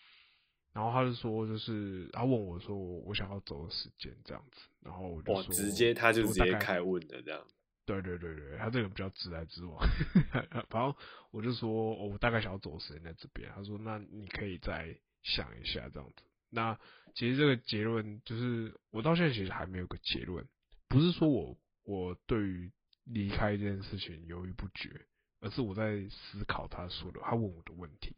[0.73, 7.45] 然后他就说，就是他问我说，我想要走的时间这样子，然后我就哇，说，直接他就直接开问的这样。
[7.87, 9.79] 对对对对，他这个比较直来直往。
[10.71, 10.97] 然后
[11.31, 13.51] 我就说，哦，我大概想要走的时间在这边。
[13.55, 16.23] 他说，那你可以再想一下这样子。
[16.51, 16.79] 那
[17.15, 20.47] 其实这个结论就是我到现在其实还没有个结论，
[20.89, 22.71] 不是说我我对于
[23.05, 25.05] 离开这件事情犹豫不决，
[25.41, 28.17] 而是我在思考他说的，他问我的问题。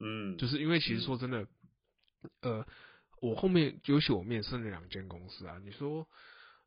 [0.00, 1.46] 嗯，就是因为其实说真的，
[2.40, 2.66] 呃，
[3.20, 6.08] 我后面尤其我面试那两间公司啊，你说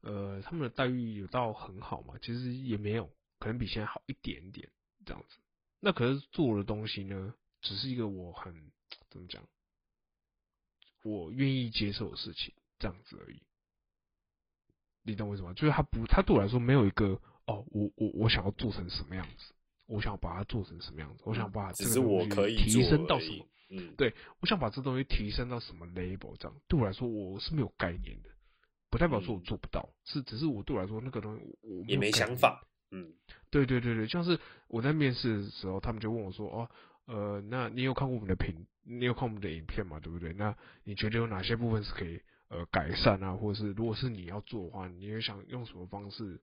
[0.01, 2.15] 呃他们的待遇有到很好嘛？
[2.21, 4.69] 其实也没有，可能比现在好一点点
[5.05, 5.37] 这样子。
[5.79, 8.53] 那可是做的东西呢，只是一个我很
[9.09, 9.43] 怎么讲，
[11.03, 13.41] 我愿意接受的事情这样子而已。
[15.01, 15.53] 你懂为什么？
[15.53, 19.53] 就是他不，他对我来说没有一个哦，我我我想要做成什么样子。
[19.85, 21.23] 我想把它做成什么样子？
[21.25, 23.45] 我想把这个我可以提升到什么？
[23.69, 26.35] 嗯，对，我想把这东西提升到什么 label？
[26.37, 28.29] 这样对我来说，我是没有概念的，
[28.89, 32.65] 不代表说我做不到，是只是我对我来说那个东西我也没想法。
[32.91, 33.11] 嗯，
[33.49, 36.69] 对对对对，像是我在面试的时候，他们就问我说：“哦，
[37.05, 38.67] 呃，那你有看过我们的评？
[38.83, 39.99] 你有看我们的影片嘛？
[39.99, 40.31] 对不对？
[40.33, 43.33] 那你觉得有哪些部分是可以呃改善啊？
[43.33, 46.39] 或者是如果是你要做的话，你也想用什么方式？”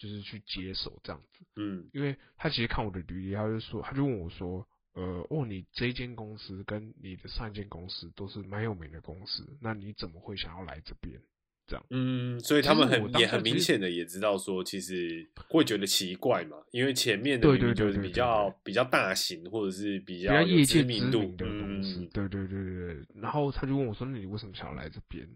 [0.00, 11.20] 就是去接手这样子，嗯，因为他其实看我的履历，他就说，他就问我说，呃，哦，你这间公司跟你的上一间公司都是蛮有名的公司，那你怎么会想要来这边？
[11.66, 23.06] 这样，嗯，所以他们很也很明显的也知道说，其实会觉得奇怪嘛，因为前面的就是比较比较大型或者是比较业界知名度的公司，对对对对对。
[23.16, 25.28] 然后他就问我说，那你为什么想要来这边？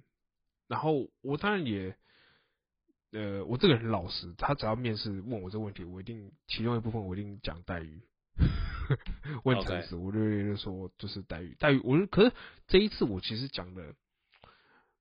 [0.68, 1.94] 然后我当然也。
[3.14, 8.02] 呃，我这个人老实，他只要面试问我这个问题，我一定其中一部分我一定讲待遇，
[9.44, 11.80] 问诚实，我就说就是待遇，待遇。
[11.84, 12.32] 我可是
[12.66, 13.94] 这一次我其实讲的，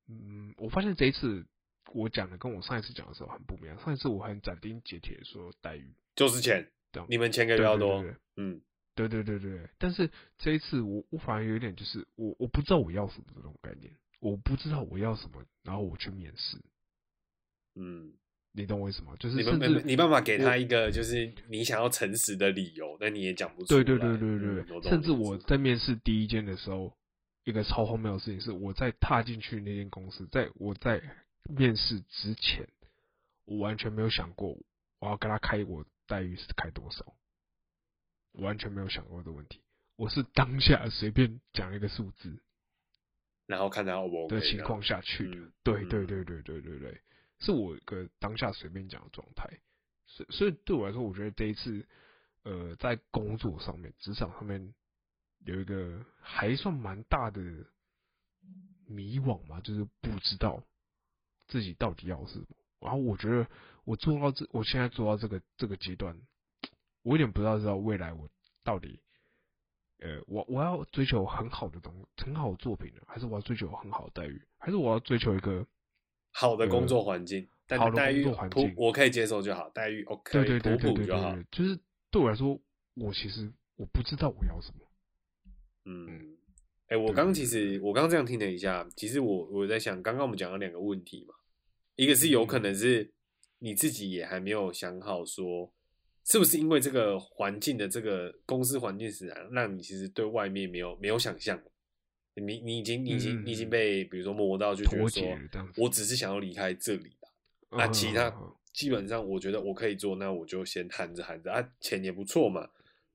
[0.07, 1.47] 嗯，我发现这一次
[1.91, 3.75] 我讲的跟我上一次讲的时候很不一样。
[3.79, 6.69] 上一次我很斩钉截铁说待遇就是钱，
[7.09, 8.05] 你们钱给比较多，
[8.35, 8.61] 嗯，
[8.93, 9.67] 对对对对。
[9.79, 16.61] 但是这一次我我反而有点就是我我不知道我要什么这种概念，我不知道我要什么，然后我去面试。
[17.75, 18.13] 嗯，
[18.51, 19.15] 你懂我意思吗？
[19.19, 23.83] 就是你甚至你办法给他一个就是你想要诚实的理由，但你也讲不出来。
[23.83, 26.95] 对对对对对，甚至我在面试第一间的时候，
[27.45, 31.01] 一个超荒谬的事情是，我在踏进去那间公司，在我在
[31.49, 32.67] 面试之前，
[33.45, 34.55] 我完全没有想过
[34.99, 37.15] 我要跟他开我待遇是开多少，
[38.33, 39.61] 完全没有想过的问题。
[39.95, 42.39] 我是当下随便讲一个数字，
[43.47, 45.51] 然后看他 O 不 OK 的情况下去的。
[45.63, 47.01] 对对对对对对对。
[47.43, 49.59] 是我一个当下随便讲的状态，
[50.05, 51.85] 所所以对我来说，我觉得这一次，
[52.43, 54.73] 呃，在工作上面、职场上面
[55.45, 57.41] 有一个还算蛮大的
[58.87, 60.63] 迷惘嘛，就是不知道
[61.47, 62.45] 自己到底要什么。
[62.79, 63.45] 然后我觉得
[63.83, 66.17] 我做到这，我现在做到这个这个阶段，
[67.01, 68.29] 我有点不知道知道未来我
[68.63, 69.01] 到底，
[69.99, 75.67] 呃，我我要追求很好的东很好的作品呢，还是我要追求很好的待遇，还是我要追求一个。
[76.35, 81.37] 好的工作环境，但待遇普我可以接受就好，待遇 OK，对对对就好。
[81.51, 81.79] 就是
[82.09, 82.59] 对我来说，
[82.95, 84.79] 我其实我不知道我要什么。
[85.85, 86.35] 嗯，
[86.87, 91.35] 哎，我刚其实我刚这样听了一下，其实我我在想，刚刚我们讲了两个问题嘛，
[91.95, 93.13] 一个是有可能是
[93.59, 95.71] 你自己也还没有想好，说
[96.23, 101.61] 是不是因为这个环境的这个公司环境使然，让你其实对外面没有没有想象。
[102.35, 105.23] 你你已经你已经你已经被比如说磨到就觉得说，
[105.77, 107.11] 我只是想要离开这里
[107.69, 108.33] 啊，其他
[108.71, 112.67] 基本上我觉得我可以做，那我就先含着含着啊，钱也不错嘛，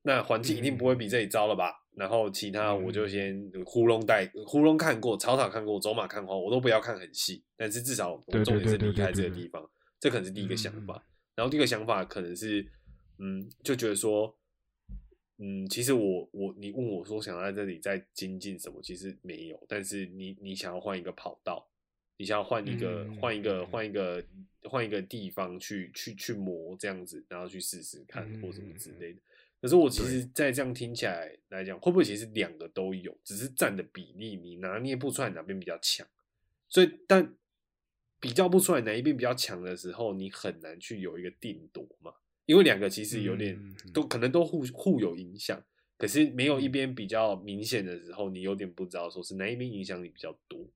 [0.03, 1.73] 那环境一定不会比这里糟了吧？
[1.95, 11.05] 然后其他我就先糊弄带糊弄看过，草草看过，走马看花，我都不要看很细，但是至少我重点是离开这个地方，这可能是第一个想法。
[11.35, 12.65] 然后第二个想法可能是，
[13.17, 14.33] 嗯，就觉得说。
[15.41, 19.65] 嗯，其实我我你问我说想在这里再精进什么，其实没有。
[19.69, 21.65] 但是你你想要换一个跑道，
[22.17, 24.23] 你想要换一个换一个换一个
[24.63, 29.19] 换一个地方去去去磨这样子，然后去试试看或什么之类的。
[29.61, 36.07] 可是我其实，在这样听起来来讲，会不会其实两个都有，只是占的比例你拿捏不出来哪边比较强。
[36.69, 37.35] 所以，但
[38.19, 42.13] 比较不出来哪一边比较强的时候，你很难去有一个定夺嘛。
[42.49, 43.55] 因为两个其实有点
[43.93, 45.63] 都可能都互互有影响，
[45.99, 50.67] 可是没有一边比较明显的时候，你有点不知道说是哪一边影响你比较多。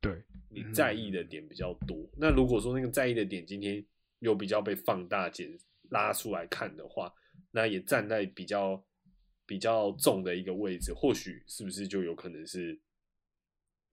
[0.00, 2.08] 对，你在意的点比较多。
[2.16, 3.84] 那如果说那个在意的点今天
[4.20, 5.58] 又比较被放大、减
[5.90, 7.12] 拉出来看的话，
[7.50, 8.80] 那也站在比较
[9.44, 12.80] 比较重的一个位置，或许是不是就有可能是？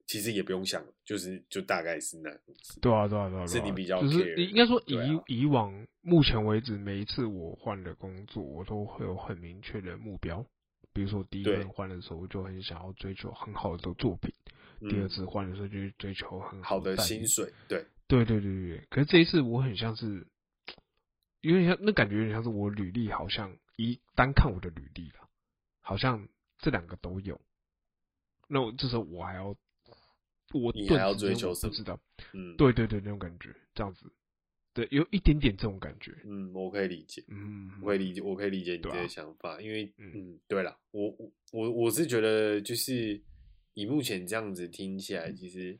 [0.06, 2.80] 其实也不用想，就是就大概是那样子。
[2.80, 4.96] 对啊，对啊，对啊，是你比较就是应该说以
[5.26, 10.44] 以往目前为止，每一次我换的工作，我都会有很明确的目标，
[10.92, 14.30] 比如说我第一对份换的时候，我就很想要追求很好的作品；
[14.90, 20.26] 第二嗯次换的时候，就追求很好的薪水，对，对对对对对，可是这一次我很像是，
[21.40, 25.28] 有点像那感觉有点像是我履历好像一单看我的履历了，
[25.80, 26.28] 好像
[26.58, 27.40] 这两个都有。
[28.46, 29.56] 那我这时候我还要，
[30.54, 32.00] 我你还要追求什么我不知道，
[32.32, 34.10] 嗯，对对对，那种感觉，这样子，
[34.72, 37.22] 对，有一点点这种感觉，嗯，我可以理解。
[37.28, 43.20] 嗯，我可以理解，我可以理解你这个想法，因为嗯嗯，对了，我我我我是觉得，就是
[43.74, 45.78] 以目前这样子听起来，其实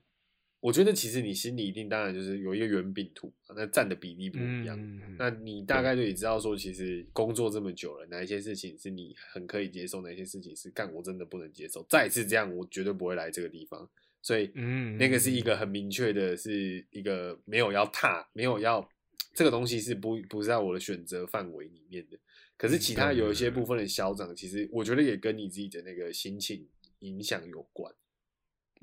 [0.60, 4.78] 我觉得其实你心里一定当然就是有一个圆饼图，那占的比例不一样。
[4.80, 11.84] 嗯，那你大概就也知道说，其实工作这么久了，哪一些事情是你很可以接受，哪一些事情是干我真的不能接受。
[11.88, 13.88] 再次这样，我绝对不会来这个地方。
[14.24, 18.88] 所以，嗯那个是一个很明确的，是一个没有要踏，没有要
[19.34, 22.18] 这个东西是不不是在我的选择范围里面的。
[22.56, 26.66] 可是其他有一些部分的消长，其实我觉得也跟你自己的那个心情
[27.00, 27.94] 影响有关。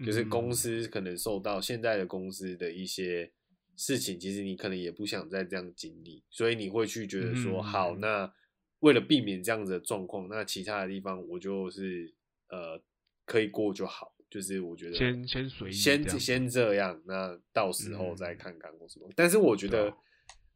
[0.05, 3.31] 就是公司可能受到现在的公司的一些
[3.75, 8.31] 事情，其实你可能也不想再这样经历，所以你会去觉得说，嗯好，那
[8.79, 12.13] 为了避免这样子的状况，那其他的地方我就是
[12.49, 12.81] 呃
[13.25, 19.07] 可以过就好，就是我觉得先先随意先先这样，那到时候再嗯看看或什么。
[19.15, 19.97] 但是我觉得啊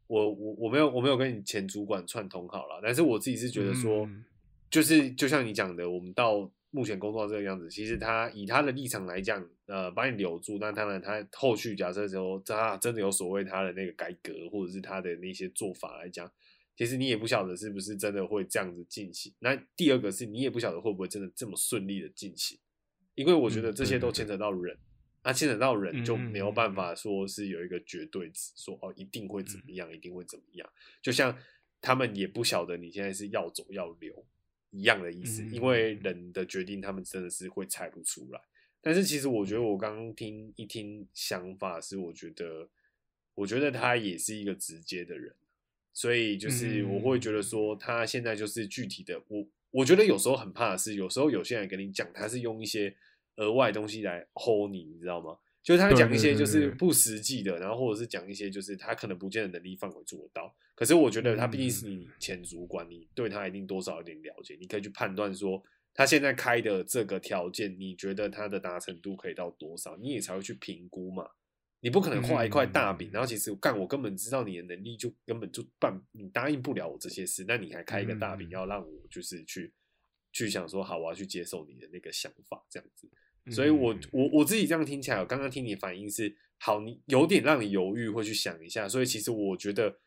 [0.07, 4.23] 我我我没有我没有跟你前主管串通好了，但是我自己是觉得说，嗯
[4.71, 16.29] 就是就像你讲的，我们到目前工作到这个样子，其实他以他的立场来讲，呃，把你留住，那当然他后续假设说他真的有所谓他的那个改革，或者是他的那些做法来讲，
[16.75, 19.33] 其实你也不晓得是不是真的会这样子进行。
[19.39, 22.57] 那第二个是你也不晓得会不会真的这么顺利的进行，
[23.15, 24.77] 因为我觉得这些都牵扯到人。
[25.23, 30.69] 那牵扯到人就没有办法说是有一个绝对值，说哦一定会怎么样，一定会怎么样。
[31.01, 31.35] 就像
[31.81, 34.23] 他们也不晓得你现在是要走要留
[34.69, 38.39] 一样的意思，嗯因为人的决定他们真的是会猜不出来。
[38.81, 42.69] 但是其实我觉得我刚刚听一听想法是，我觉得
[43.33, 45.33] 我觉得他也是一个直接的人，
[45.91, 52.95] 所以就是我会觉得说他现在就是具体的，我我觉得有时候很怕的是，有时候有些人跟你讲，他是用一些
[53.37, 55.37] 额外东西来 hold 你，你知道吗？
[55.63, 60.55] 就是他讲一些就是不实际的，然后或者是讲一些就是他可能不见得能力范围做得到。
[60.75, 65.63] 可是我觉得他毕竟是你前主管，你对他一定多少有点了解，你可以去判断说
[65.93, 71.27] 他现在开的这个条件，你觉得他的达成度可以到多少，你也才会去评估嘛。
[71.79, 79.73] 你不可能画一块大饼，然后其实干我根本知道你的能力就根本就办，你答应不了我这些事，那你还开一个大饼，要让我就是去
[80.31, 83.09] 去想说好，我要去接受你的那个想法这样子。
[83.51, 88.89] 所以我我我自己这样听起来，我刚刚听你反应是好，你有点让你犹豫，会去想一下。
[88.89, 89.99] 所以其实我觉得，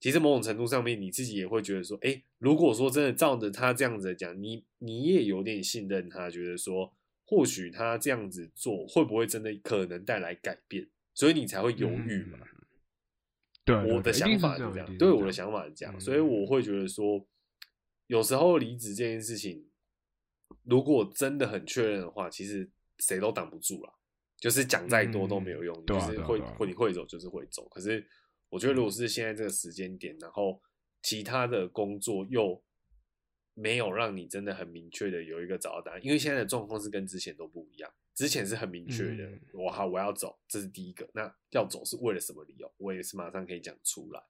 [0.00, 6.96] 其实某种程度上面，你自己也会觉得说，哎，如果说真的照着他这样子讲，你你也有点信任他，觉得说，
[7.26, 12.38] 或许他这样子做会不会真的可能带来改变，所以你才会犹豫嘛。
[13.66, 17.28] 对，我的想法是这样，对我的想法是这样，所以我会觉得说，
[18.06, 19.65] 有时候离职这件事情。
[20.66, 23.92] 如果真的很确认的话，其实谁都挡不住了。
[24.38, 27.66] 就是讲再多都没有用，就是会会你会走就是会走。
[27.70, 28.06] 可是
[28.50, 30.60] 我觉得，如果是现在这个时间点，然后
[31.02, 32.62] 其他的工作又
[33.54, 37.90] 没有让你真的很明确的有一个找到答案，因为现在的状况是跟之前都不一样。
[38.14, 41.08] 之前是很明确的，我好我要走，这是第一个。
[41.14, 42.70] 那要走是为了什么理由？
[42.76, 44.22] 我也是马上可以讲出来。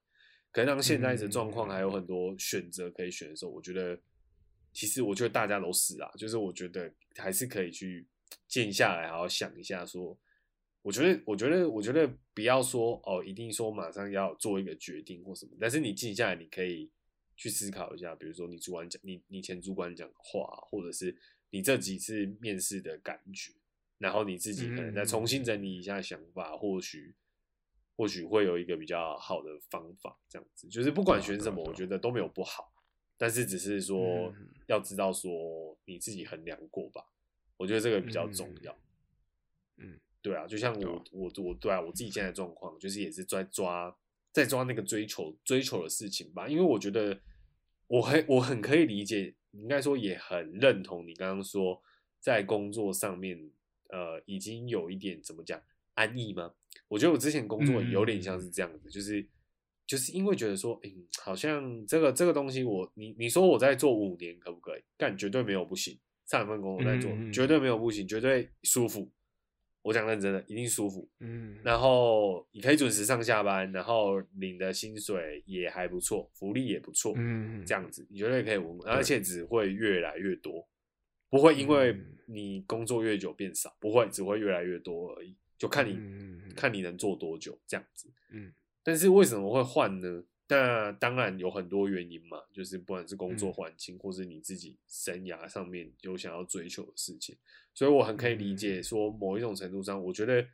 [0.53, 3.99] 可是当现在的状况还有很多选择可以选的时候，我觉得。
[4.77, 8.05] 其实我觉得大家都是啊，就是我觉得还是可以去
[8.47, 9.83] 静下来，好好想一下。
[9.83, 10.15] 说，
[10.83, 15.53] 我觉得，我觉得，我觉得不要说哦，一定说马上要做一个决定或什么。
[15.59, 16.91] 但是你静下来，你可以
[17.35, 21.17] 去思考一下，比如说你主管讲，你你前主管讲的话，或者是
[21.49, 23.53] 你这几次面试的感觉，
[23.97, 27.15] 然后你自己可能再重新整理一下想法，或许
[27.95, 30.19] 或许会有一个比较好的方法。
[30.29, 32.71] 这样子，就是不管选什么，我觉得都没有不好。
[33.17, 34.31] 但是只是说
[34.67, 37.03] 要知道说你自己衡量过吧，
[37.57, 38.77] 我觉得这个比较重要。
[39.77, 43.97] 嗯，对啊，就像我我我对啊，我自己现在的状况就是也是在抓
[44.31, 47.19] 在抓那个追求追求的事情吧，因为我觉得
[47.87, 51.81] 我很我很可以理解，应该说也很认同你刚刚说
[52.19, 53.49] 在工作上面
[53.89, 55.59] 呃已经有一点怎么讲
[55.95, 56.53] 安逸吗？
[56.87, 59.25] 我觉得我之前工作有点像是这样子，就是。
[59.87, 64.81] 就是因为觉得说，嗯，好像这个这个东西我，我你你说我在做五年可不可以？
[64.97, 65.97] 但绝对没有不行。
[66.25, 69.09] 上一份工作在做，嗯嗯嗯绝对没有不行，绝对舒服。
[69.81, 71.09] 我讲认真的，一定舒服。
[71.21, 80.67] 嗯，然后你可以准时上下班，然后领的薪水也还不错，福利也不错，嗯，这样子你绝对可以而且只会越来越多，
[81.29, 85.97] 不会因为嗯你工作越久变少，不会，只会越来越多而已，就看你、
[86.53, 88.11] 看你能做多久这样子。
[88.31, 88.51] 嗯
[88.87, 90.23] 但是为什么会换呢？
[90.47, 97.35] 那当然有很多原因嘛，就是不管是工作嗯环境，或是你自己生涯上面有想要追求的事情，
[97.73, 100.47] 所以我很可以理嗯解说，某一种程度上，我觉得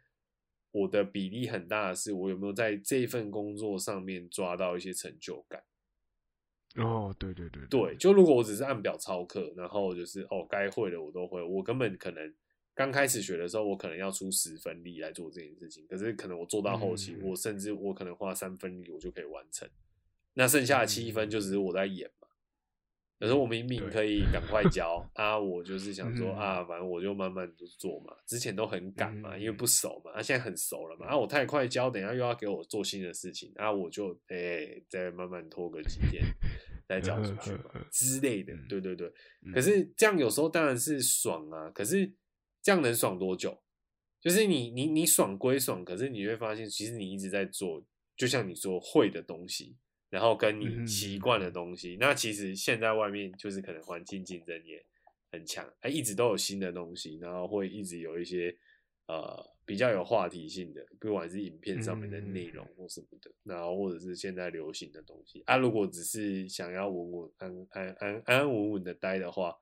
[0.72, 5.64] 我的比例很大的是，我有没有在这一份工作上面抓到一些成就感。
[6.78, 12.34] 哦，对对对对，就如果我只是按表操课，然后就是哦该会的我都会，我根本可能
[12.76, 19.68] 刚开始学的时候，我可能要出十分力来做这件事情，可是可能我做到后期，嗯我甚至我可能花三分力我就可以完成，
[20.34, 22.28] 那剩下的七分就只是我在演嘛。
[23.20, 28.14] 可是我明明可以赶快教啊，我就是想说嗯啊，反正我就慢慢就做嘛。
[28.26, 36.26] 之前都很赶嘛，嗯因为不熟嘛，啊，现在很熟了嘛，啊，我太快教，等一下又要给我做新的事情，啊，我就哎、再慢慢拖个几天
[36.86, 39.08] 再交出去嘛 之类的嗯，对对对。
[39.46, 42.12] 嗯可是这样有时候当然是爽啊，可是
[42.64, 43.61] 这样能爽多久？
[44.22, 47.86] 就是你你你爽归爽，可是你会发现，其实你一直在做，
[48.16, 49.76] 就像你说会的东西，
[50.09, 54.82] 然后跟你嗯习惯的东西，那其实现在外面就是可能环境竞争也
[55.30, 58.55] 很强，哎，一直都有新的东西，然后会一直有一些
[59.07, 65.57] 呃比较有话题性的，不管是影片上面的内容或什么的，然后或者是现在流行的东西啊。
[65.57, 69.53] 如果只是想要稳稳安安安安安稳稳的待的话，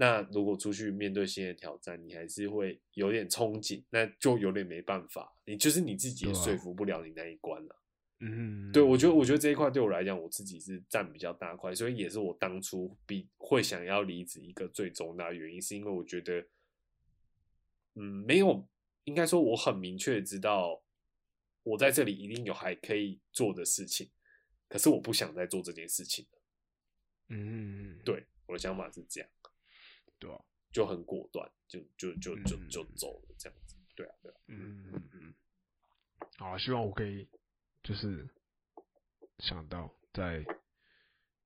[0.00, 7.82] 那如果出去面对新的挑战，你还是会有点憧憬，那就有点没办法，你就是你自己也说服不了你那一关了。
[8.20, 16.46] 嗯，对，我觉得，我觉得这一块对我来讲，我自己是占比较大块，所以也是我当初比会想要离职一个最重大的原因，是因为我觉得，
[17.94, 18.68] 嗯，没有，
[19.02, 20.80] 应该说我很明确知道，
[21.64, 24.08] 我在这里一定有还可以做的事情，
[24.68, 26.38] 可是我不想再做这件事情了。
[27.30, 29.30] 嗯，对，我的想法是这样，
[30.18, 30.40] 对啊，
[30.72, 33.76] 就很果断，就就就就就嗯走了这样子。
[33.94, 35.34] 对啊，对啊，嗯嗯嗯，
[36.36, 37.28] 好，希望我可以
[37.82, 38.28] 就是
[39.38, 40.44] 想到在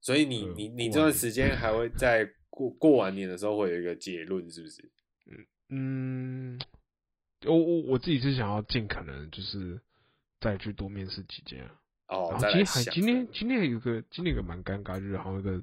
[0.01, 4.91] 所以你呃你你这段时间还会 在过过完年的时候会有一个结论，是不是？
[5.27, 6.61] 嗯嗯，
[7.47, 9.81] 我我我自己是想要尽可能就是
[10.41, 11.81] 再去多面试几间啊。
[12.09, 15.63] 哦，然再来后今天还今天今天有个今天有个蛮尴尬，就是好像一个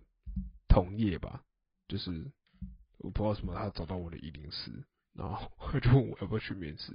[0.67, 1.45] 同业吧，
[1.87, 2.25] 就是
[2.99, 4.71] 我不知道什么，他找到我的一零四，
[5.13, 6.93] 然后他就问我要不要去面试。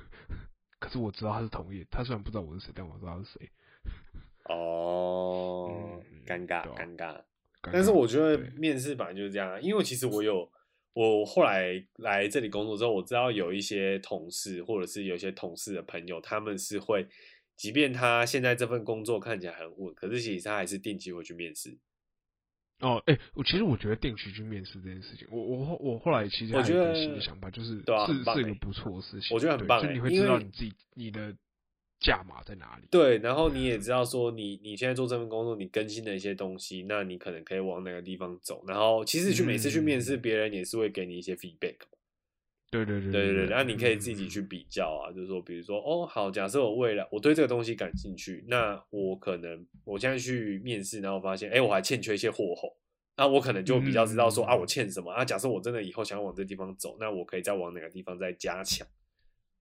[0.78, 3.50] 可是我知道他是同业，他虽然不知道我是谁，但我知道他是谁。
[4.44, 7.22] 哦嗯，尴尬啊尴尬。
[7.72, 10.50] 但是我觉得面试本来就是这样啊，因为其实我有
[10.94, 17.06] 我后来来这里工作之后，我知道有一些同事或者是有一些同事的朋友，他们是会，
[17.56, 21.78] 即便他现在这份工作看起来很稳，可是其实他还是定期会去面试。
[22.80, 31.34] 哦，哎、我其实我觉得定期去面试这件事情，我我后我后来其实我觉还有一个新得的想法，就是是欸是一个不错的事情，我觉得很棒欸就你会知道你自己你的
[32.00, 32.88] 价码在哪里。
[32.90, 38.64] 对，然后你也知道说你你现在做这份工作，你更新的一些东西，那你可能可以往哪个地方走。
[38.66, 41.98] 然后其实去每次去面试，嗯别人也是会给你一些 feedback 嘛。
[42.70, 52.76] 对对对对对那你可以自己嗯去比较啊，就是说，比如说，哦，好，假设我未来我对这个东西感兴趣，那我可能我现在去面试，然后发现，哎，我还欠缺一些货后，
[53.16, 55.24] 那我可能就比较知道说、啊，嗯我欠什么啊。
[55.24, 58.86] 假设我真的以后想要往这地方走，那我可以再往哪个地方再加强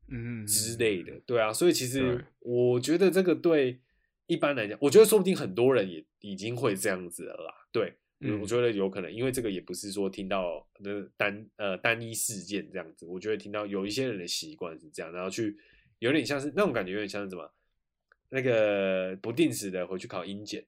[0.08, 1.52] 嗯之类的，对啊。
[1.52, 3.80] 所以其实我觉得这个对
[4.28, 7.96] 一般来讲，我觉得说不定很多人也已经会这样子了啦，对。
[8.22, 15.56] 嗯我觉得有可能，因为这个也不是说听到的单呃单一事件这样子，我觉得听到有一些人的习惯是这样，然后去
[16.00, 17.50] 有点像是那种感觉，有点像是什么
[18.30, 20.64] 那个不定时的回去考英检，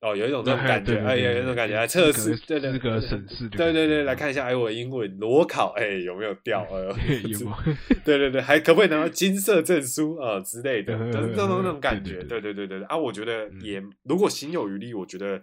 [0.00, 6.64] 哦，有一种这种哎感觉，哎，有一种感觉对来测试对对，资格对审视对对对，来看一下，哎，我英文裸考，哎，有没有掉？
[6.70, 6.94] 呃
[7.28, 7.58] 有吗？
[8.04, 12.22] 对对对，还可不可以拿到金色证书啊、之类的，嗯就是那种那种感觉。
[12.22, 15.42] 对对对对对啊，我觉得嗯也如果行有余力，我觉得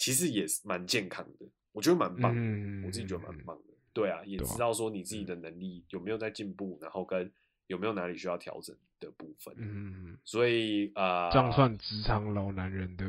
[0.00, 3.74] 其实也是蛮健康的，我觉得蛮棒的，嗯我自己觉得蛮棒的。
[3.92, 7.30] 对啊，也知道说你自己的能力有没有在进步，然后跟
[7.66, 9.54] 有没有哪里需要调整的部分。
[9.58, 13.04] 嗯，所以啊，呃这样算职场老男人的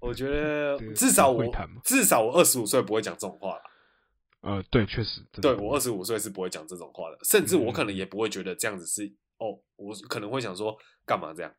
[0.00, 1.54] 我觉得至少我
[1.84, 3.62] 至少我二十五岁不会讲这种话了。
[4.40, 9.06] 呃，对，确实，对我二十五岁是不会讲这种话的，甚至我可能也不会觉得这样子是
[9.38, 10.76] 哦，我可能会想说
[11.06, 11.54] 干嘛这样，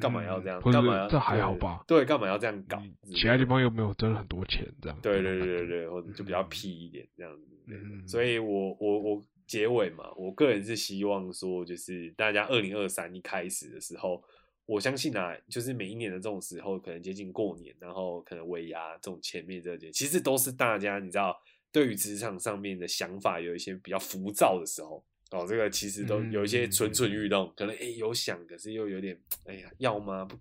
[0.00, 1.84] 干嘛要这样，干嘛要这还好吧？
[1.86, 2.82] 对，干嘛要这样搞
[3.12, 4.98] 其他地方又没有挣很多钱，这样。
[5.02, 7.46] 对对对对对，或者就比较嗯屁一点这样子。
[7.66, 14.22] 对嗯所以我我我结尾嘛，我个人是希望说，就是大家二零二三一开始的时候，
[14.64, 21.38] 我相信啊，就是每一年的这种时候，可能接近过年，然后可能尾牙这种前面这些，其实都是大家你知道，
[21.70, 25.04] 对于职场上面的想法有一些比较浮躁的时候。
[25.30, 30.24] 哦，这个其实都有一些蠢蠢欲动，可能哎有想，可是又有点哎呀要吗？
[30.24, 30.38] 不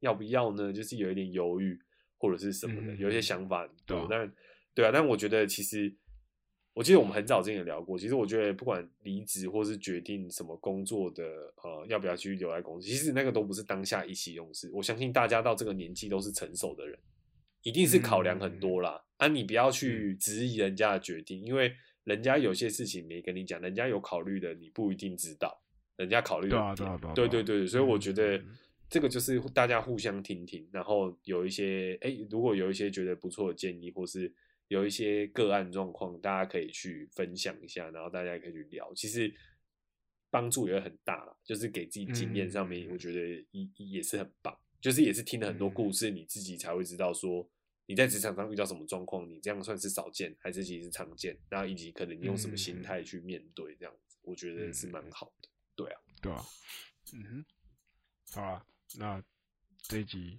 [0.00, 0.72] 要不要呢？
[0.72, 1.78] 就是有一点犹豫
[2.18, 3.66] 或者是什么的，有一些想法。
[3.86, 4.32] 对，但
[4.74, 5.90] 对啊，但我觉得其实，
[6.74, 11.24] 我记得我们很早之前也聊过，其实我觉得不管离职或是决定什么工作的，
[11.62, 14.70] 呃，要不要继续留在公司，其实那个都不是当下意气用事。
[14.74, 16.98] 我相信大家到这个年纪都是成熟的人，
[17.62, 19.02] 一定是考量很多啦。
[19.16, 21.72] 啊，你不要去质疑人家的决定，因为。
[22.08, 25.62] 人家有些事情没跟你讲，人家有考虑的，你不一定知道。
[25.96, 28.42] 人家考虑的，对对对，所以我觉得
[28.88, 34.32] 这个就是大家互相听听，然后有一些哎，如果有一些觉得不错的建议，或是
[34.68, 39.30] 有一些个案状况，大家可以去分享一下，然后大家可以去聊，其实
[40.30, 47.46] 帮助也很大就是给自己经验上面，我觉得也也是很棒，就是也是听了很多故事，你自己才会知道说。
[47.88, 49.26] 你在职场上遇到什么状况？
[49.26, 51.34] 你这样算是少见，还是其实常见？
[51.48, 55.48] 然后以及可能你用什么心态去面对这样子，我觉得是蛮好的。
[55.74, 56.44] 对啊，对啊，
[57.14, 57.44] 嗯哼，
[58.34, 58.66] 好啊，
[58.98, 59.24] 那
[59.78, 60.38] 这一集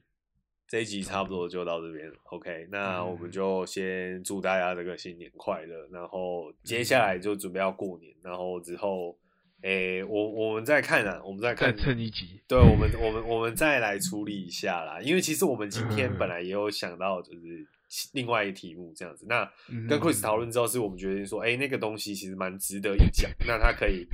[0.67, 2.13] 这一集差不多就到这边。
[2.25, 5.87] OK，那我们就先祝大家这个新年快乐。
[5.87, 9.19] 然后接下来就准备要过年，然后之后。
[9.61, 15.01] 诶，我我们再看啊，我们再看趁一集，对我们我们我们再来处理一下啦。
[15.01, 17.67] 因为其实我们今天本来也有想到，就是
[18.13, 19.25] 另外一题目这样子。
[19.27, 19.43] 那
[19.89, 23.29] 跟 Chris 讨论之后，是我们决定说，哎，那个东西其实蛮值得一讲。
[23.45, 24.07] 那它可以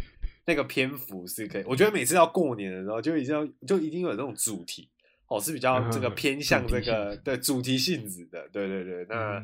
[0.47, 4.89] 那个篇幅是可以，我觉得每次要过年的时候，就一定要就一定有这种主题
[5.27, 9.43] 哦，是比较这个偏向这个对主题性质的，对对对，那。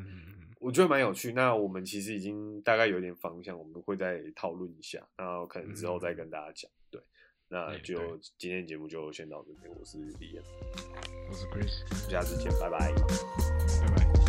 [0.61, 6.69] 我觉得蛮有趣，那我们其实已经大概有点方向，我们会再讨论一下，然后可能之后再跟大家讲。
[6.91, 7.01] 对，
[7.47, 10.43] 那就今天节目就先到这边，我是李彦，
[11.27, 14.20] 我是 Chris，下次见，拜拜，拜拜。